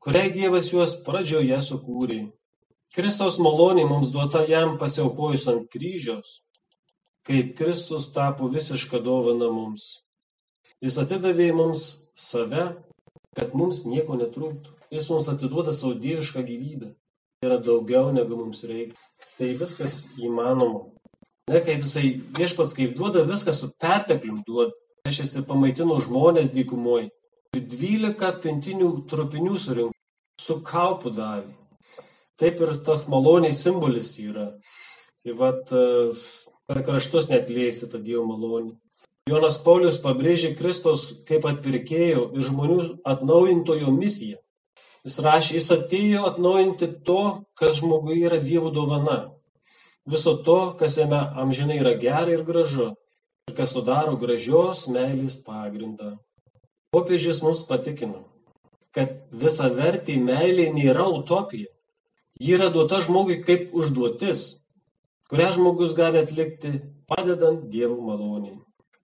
kuriai 0.03 0.33
Dievas 0.35 0.73
juos 0.73 0.97
pradžioje 1.05 1.61
sukūrė. 1.63 2.19
Kristaus 2.97 3.35
malonė 3.37 3.83
mums 3.85 4.09
duota 4.09 4.39
jam 4.49 4.71
pasiaukojus 4.81 5.43
ant 5.51 5.67
kryžiaus, 5.69 6.39
kaip 7.29 7.51
Kristus 7.59 8.07
tapo 8.15 8.47
visišką 8.49 9.03
dovaną 9.05 9.51
mums. 9.53 9.83
Jis 10.81 10.97
atidavė 11.03 11.51
mums 11.53 11.83
save, 12.17 12.63
kad 13.37 13.53
mums 13.53 13.83
nieko 13.85 14.17
netrūktų. 14.17 14.73
Jis 14.89 15.09
mums 15.11 15.27
atiduoda 15.29 15.75
savo 15.77 15.93
dievišką 15.93 16.41
gyvybę. 16.47 16.89
Tai 17.37 17.49
yra 17.51 17.59
daugiau 17.61 18.09
negu 18.15 18.39
mums 18.39 18.63
reikia. 18.65 18.97
Tai 19.37 19.51
viskas 19.61 19.99
įmanoma. 20.17 20.87
Ne 21.53 21.61
kaip 21.61 21.85
jisai 21.85 22.15
viešpats, 22.39 22.73
kaip 22.79 22.97
duoda 22.97 23.21
viską 23.29 23.53
su 23.53 23.69
perteklium 23.77 24.41
duoda. 24.47 24.73
Reiškia, 25.05 25.45
pamaitino 25.45 25.99
žmonės 26.01 26.49
dykumoje. 26.55 27.11
Ir 27.53 27.69
dvylika 27.75 28.33
pintinių 28.41 28.89
trupinių 29.05 29.61
surinko. 29.61 29.93
Su 30.41 30.57
kaupu 30.65 31.13
davė. 31.13 31.53
Taip 32.37 32.59
ir 32.61 32.73
tas 32.85 33.07
maloniai 33.09 33.55
simbolis 33.57 34.11
yra. 34.21 34.51
Tai 35.23 35.37
vad 35.39 35.71
e, 35.73 35.85
per 36.69 36.83
kraštus 36.85 37.29
net 37.31 37.49
lėsi 37.49 37.89
tą 37.89 38.01
Dievo 38.03 38.27
malonį. 38.29 38.75
Jonas 39.27 39.57
Paulius 39.59 39.97
pabrėžė 40.03 40.53
Kristos 40.55 41.07
kaip 41.27 41.47
atpirkėjo 41.49 42.29
ir 42.37 42.45
žmonių 42.45 42.77
atnaujintojo 43.11 43.91
misiją. 43.91 44.37
Jis 45.07 45.17
rašė, 45.23 45.57
jis 45.57 45.71
atėjo 45.75 46.23
atnaujinti 46.29 46.87
to, 47.07 47.23
kas 47.59 47.81
žmogui 47.81 48.21
yra 48.27 48.39
Dievo 48.43 48.71
dovana. 48.75 49.17
Viso 50.07 50.37
to, 50.43 50.59
kas 50.79 50.95
jame 50.99 51.19
amžinai 51.41 51.81
yra 51.81 51.93
gera 51.99 52.31
ir 52.31 52.45
gražu. 52.47 52.93
Ir 53.47 53.55
kas 53.55 53.73
sudaro 53.75 54.15
gražios 54.19 54.85
meilės 54.91 55.37
pagrindą. 55.43 56.17
Popiežius 56.91 57.41
mums 57.43 57.65
patikino, 57.67 58.21
kad 58.95 59.17
visa 59.31 59.67
vertė 59.71 60.15
meilė 60.19 60.69
nėra 60.75 61.07
utopija. 61.11 61.71
Ji 62.39 62.53
yra 62.53 62.69
duota 62.69 62.99
žmogui 63.01 63.39
kaip 63.41 63.73
užduotis, 63.73 64.41
kurią 65.29 65.49
žmogus 65.55 65.95
gali 65.97 66.21
atlikti 66.21 66.73
padedant 67.09 67.63
Dievo 67.71 67.97
maloniai. 68.05 68.59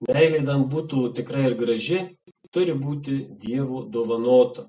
Meilė 0.06 0.44
dan 0.46 0.68
būtų 0.70 1.08
tikrai 1.18 1.48
ir 1.48 1.56
graži, 1.58 2.00
turi 2.54 2.76
būti 2.78 3.24
Dievo 3.42 3.84
dovanota. 3.90 4.68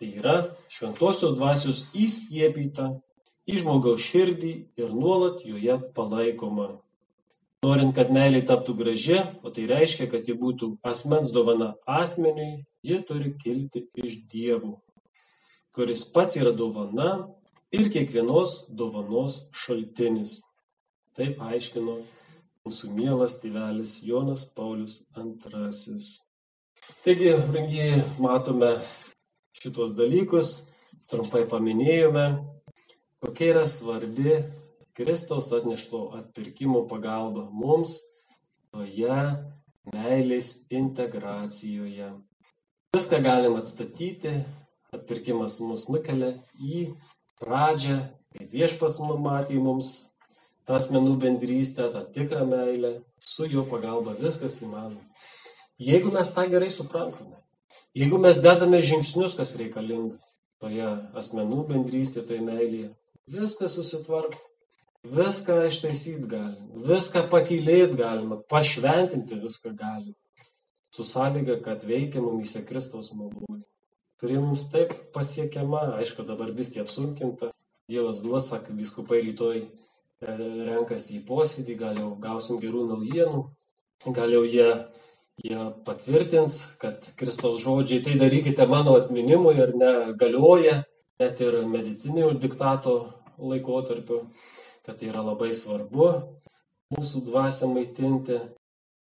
Tai 0.00 0.08
yra 0.08 0.36
šventosios 0.72 1.34
dvasios 1.36 1.82
įskiepyta 1.92 2.86
į 3.44 3.58
žmogaus 3.60 4.00
širdį 4.00 4.52
ir 4.80 4.94
nuolat 4.96 5.42
joje 5.44 5.76
palaikoma. 5.96 6.70
Norint, 7.66 7.92
kad 7.92 8.08
meilė 8.08 8.40
taptų 8.48 8.72
graži, 8.78 9.18
o 9.44 9.52
tai 9.52 9.66
reiškia, 9.68 10.06
kad 10.08 10.24
ji 10.24 10.38
būtų 10.40 10.70
asmens 10.86 11.28
dovana 11.34 11.74
asmeniui, 11.84 12.62
ji 12.80 13.02
turi 13.04 13.34
kilti 13.36 13.84
iš 14.00 14.22
Dievo, 14.32 14.78
kuris 15.76 16.06
pats 16.14 16.38
yra 16.40 16.54
dovana 16.56 17.10
ir 17.70 17.90
kiekvienos 17.92 18.64
dovanos 18.68 19.44
šaltinis. 19.54 20.40
Taip 21.14 21.40
aiškino 21.42 21.98
mūsų 22.66 22.90
mielas 22.94 23.38
tėvelis 23.42 23.98
Jonas 24.06 24.44
Paulius 24.56 25.00
II. 25.16 26.00
Taigi, 27.04 27.34
brangieji, 27.50 28.00
matome 28.22 28.72
šitos 29.60 29.92
dalykus, 29.98 30.60
trumpai 31.10 31.44
paminėjome, 31.50 32.26
kokia 33.22 33.52
yra 33.54 33.66
svarbi 33.68 34.38
Kristaus 34.96 35.50
atnešto 35.54 36.08
atpirkimo 36.18 36.82
pagalba 36.90 37.46
mums 37.52 37.98
toje 38.72 39.20
meilės 39.94 40.50
integracijoje. 40.70 42.10
Viską 42.94 43.20
galim 43.22 43.54
atstatyti, 43.58 44.34
atpirkimas 44.94 45.60
mus 45.62 45.86
nukelia 45.92 46.34
į 46.58 46.88
pradžią, 47.40 47.98
kai 48.34 48.46
viešpats 48.52 49.00
numatė 49.02 49.58
mums 49.60 50.10
tą 50.68 50.76
asmenų 50.78 51.16
bendrystę, 51.24 51.88
tą 51.92 52.04
tikrą 52.14 52.44
meilę, 52.48 52.92
su 53.18 53.48
jo 53.50 53.64
pagalba 53.68 54.14
viskas 54.20 54.60
įmanoma. 54.64 55.02
Jeigu 55.80 56.12
mes 56.12 56.30
tą 56.36 56.44
gerai 56.52 56.68
suprantame, 56.70 57.38
jeigu 57.96 58.20
mes 58.20 58.38
dedame 58.44 58.82
žingsnius, 58.84 59.34
kas 59.38 59.56
reikalinga 59.56 60.18
toje 60.60 60.90
asmenų 61.16 61.64
bendrystėje, 61.72 62.26
toje 62.28 62.44
meilėje, 62.44 62.90
viskas 63.32 63.78
susitvarko, 63.78 64.36
viską 65.16 65.62
ištaisyti 65.70 66.28
galima, 66.28 66.84
viską 66.92 67.24
pakylėti 67.32 67.96
galima, 67.96 68.42
pašventinti 68.52 69.40
viską 69.40 69.72
galima, 69.72 70.16
su 70.92 71.06
sąlyga, 71.08 71.56
kad 71.64 71.86
veikia 71.88 72.20
mumise 72.20 72.60
Kristaus 72.68 73.14
malonė 73.16 73.64
kuri 74.20 74.38
mums 74.38 74.66
taip 74.72 74.92
pasiekiama, 75.14 75.96
aišku, 76.00 76.26
dabar 76.28 76.52
biskį 76.56 76.82
apsunkinta. 76.84 77.54
Dievas 77.90 78.20
duos, 78.22 78.50
sako, 78.50 78.76
viskupai 78.78 79.22
rytoj 79.24 79.64
renkasi 80.20 81.16
į 81.18 81.24
posėdį, 81.28 81.76
gal 81.80 81.96
jau 81.98 82.10
gausim 82.20 82.60
gerų 82.60 82.84
naujienų, 82.90 83.40
gal 84.14 84.34
jau 84.34 84.42
jie, 84.44 84.68
jie 85.40 85.62
patvirtins, 85.86 86.60
kad 86.82 87.08
Kristaus 87.16 87.64
žodžiai 87.64 88.04
tai 88.04 88.18
darykite 88.20 88.66
mano 88.68 88.98
atminimui 89.00 89.56
ir 89.56 89.72
negalioja, 89.80 90.82
net 91.20 91.40
ir 91.40 91.62
medicinių 91.68 92.34
diktato 92.40 92.96
laikotarpiu, 93.40 94.26
kad 94.84 95.00
tai 95.00 95.08
yra 95.08 95.24
labai 95.24 95.50
svarbu 95.56 96.12
mūsų 96.92 97.24
dvasę 97.26 97.68
maitinti. 97.72 98.40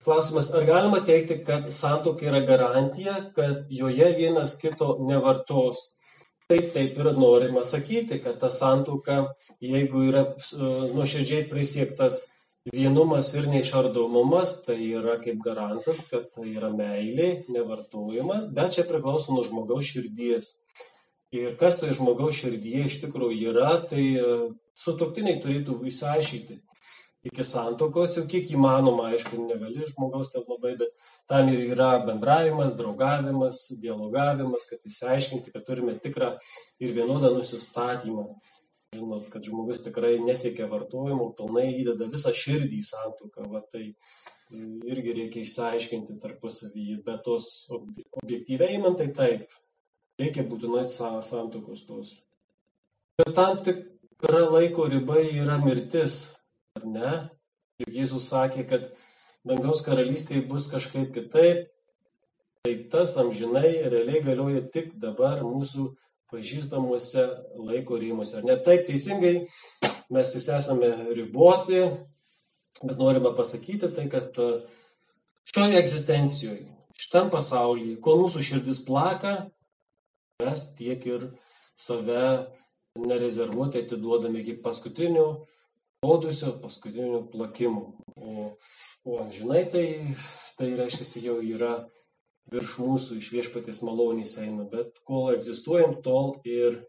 Klausimas, 0.04 0.46
ar 0.56 0.64
galima 0.64 1.02
teikti, 1.04 1.42
kad 1.44 1.66
santoka 1.76 2.24
yra 2.24 2.38
garantija, 2.48 3.18
kad 3.36 3.66
joje 3.68 4.06
vienas 4.16 4.54
kito 4.56 4.94
nevartos? 5.04 5.90
Taip, 6.48 6.70
taip 6.72 6.96
ir 6.96 7.10
norima 7.18 7.60
sakyti, 7.68 8.16
kad 8.24 8.38
ta 8.40 8.48
santuoka, 8.50 9.18
jeigu 9.60 10.06
yra 10.08 10.22
e, 10.24 10.70
nuoširdžiai 10.94 11.44
prisiektas 11.50 12.22
vienumas 12.72 13.28
ir 13.36 13.50
neišardomumas, 13.52 14.54
tai 14.64 14.78
yra 14.88 15.18
kaip 15.20 15.44
garantas, 15.44 16.00
kad 16.08 16.30
tai 16.32 16.48
yra 16.54 16.72
meilė, 16.72 17.28
nevartojimas, 17.52 18.48
bet 18.56 18.78
čia 18.78 18.86
priklauso 18.88 19.36
nuo 19.36 19.44
žmogaus 19.44 19.92
širdies. 19.92 20.54
Ir 21.36 21.60
kas 21.60 21.76
toje 21.78 21.92
žmogaus 22.00 22.40
širdyje 22.40 22.88
iš 22.88 22.98
tikrųjų 23.04 23.52
yra, 23.52 23.76
tai 23.92 24.08
e, 24.16 24.34
sutoktiniai 24.80 25.42
turėtų 25.44 25.76
įsiaiškinti 25.92 26.62
iki 27.26 27.44
santokos, 27.44 28.14
jau 28.16 28.24
kiek 28.28 28.48
įmanoma, 28.54 29.10
aišku, 29.12 29.38
negali 29.44 29.88
žmogaus 29.90 30.30
ten 30.32 30.44
labai, 30.48 30.72
bet 30.80 30.94
tam 31.28 31.50
ir 31.52 31.74
yra 31.74 31.90
bendravimas, 32.06 32.76
draugavimas, 32.78 33.66
dialogavimas, 33.82 34.66
kad 34.70 34.80
įsiaiškinti, 34.88 35.52
kad 35.52 35.66
turime 35.68 35.98
tikrą 36.00 36.32
ir 36.80 36.96
vienodą 36.96 37.34
nusistatymą. 37.36 38.30
Žinot, 38.90 39.28
kad 39.30 39.44
žmogus 39.46 39.84
tikrai 39.84 40.16
nesiekia 40.18 40.66
vartojimo, 40.66 41.28
pilnai 41.38 41.68
įdeda 41.76 42.08
visą 42.10 42.32
širdį 42.34 42.80
į 42.80 42.86
santoką, 42.88 43.44
va, 43.52 43.60
tai 43.70 43.84
irgi 44.50 45.14
reikia 45.14 45.44
išsiaiškinti 45.44 46.16
tarpusavyje, 46.18 46.96
bet 47.06 47.22
tos 47.28 47.68
objektyviai 47.70 48.80
man 48.82 48.96
tai 48.98 49.06
taip, 49.14 49.54
reikia 50.18 50.42
būtinai 50.48 50.82
santokos 50.88 51.84
tos. 51.86 52.16
Bet 53.20 53.30
tam 53.36 53.62
tikra 53.62 54.42
laiko 54.48 54.88
riba 54.90 55.22
yra 55.22 55.60
mirtis, 55.62 56.18
ar 56.78 56.86
ne? 56.86 57.12
Juk 57.80 57.94
Jėzus 57.96 58.28
sakė, 58.30 58.66
kad 58.68 58.88
dangaus 59.46 59.82
karalystėje 59.86 60.44
bus 60.48 60.68
kažkaip 60.70 61.12
kitaip, 61.14 61.68
tai 62.64 62.74
tas 62.92 63.16
amžinai 63.20 63.70
realiai 63.88 64.20
galioja 64.24 64.62
tik 64.74 64.92
dabar 65.00 65.40
mūsų 65.46 65.86
pažįstamuose 66.30 67.24
laiko 67.58 67.98
rėmuose. 67.98 68.36
Ar 68.38 68.46
ne 68.46 68.58
taip 68.66 68.84
teisingai, 68.88 69.46
mes 70.12 70.34
visi 70.36 70.52
esame 70.54 70.90
riboti, 71.16 71.80
bet 72.82 73.00
norime 73.00 73.32
pasakyti 73.36 73.90
tai, 73.96 74.06
kad 74.12 74.36
e, 74.38 74.50
šioje 75.50 75.80
egzistencijoje, 75.80 76.68
šitam 77.00 77.32
pasaulyje, 77.32 77.96
kol 78.04 78.20
mūsų 78.26 78.44
širdis 78.46 78.82
plaka, 78.86 79.34
mes 80.44 80.66
tiek 80.78 81.02
ir 81.08 81.30
save 81.80 82.26
nerezervuoti 83.00 83.84
atiduodame 83.84 84.42
iki 84.42 84.58
paskutinių 84.62 85.26
atodūsio 86.00 86.54
paskutinių 86.62 87.26
plakimų. 87.28 87.82
O, 88.16 88.44
o 89.04 89.18
amžinai 89.20 89.66
tai, 89.72 89.84
tai 90.56 90.72
reiškia 90.78 91.24
jau 91.26 91.36
yra 91.44 91.74
virš 92.50 92.78
mūsų 92.80 93.18
iš 93.20 93.28
viešpatės 93.34 93.82
malonys 93.84 94.32
eina, 94.40 94.64
bet 94.64 95.02
kol 95.04 95.34
egzistuojam, 95.34 96.00
tol 96.02 96.40
ir 96.48 96.80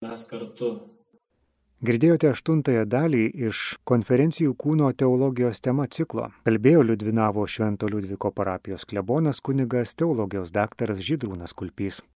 mes 0.00 0.22
kartu. 0.30 0.70
Girdėjote 1.80 2.28
aštuntąją 2.28 2.84
dalį 2.92 3.24
iš 3.48 3.80
konferencijų 3.88 4.52
kūno 4.54 4.92
teologijos 4.92 5.62
tema 5.64 5.88
ciklo. 5.88 6.28
Kalbėjo 6.44 6.84
Liudvinavo 6.84 7.46
Švento 7.48 7.88
Liudviko 7.88 8.30
parapijos 8.36 8.84
klebonas 8.84 9.40
kunigas 9.40 9.96
teologijos 9.96 10.52
daktaras 10.52 11.00
Žydrūnas 11.02 11.56
Kulpys. 11.56 12.02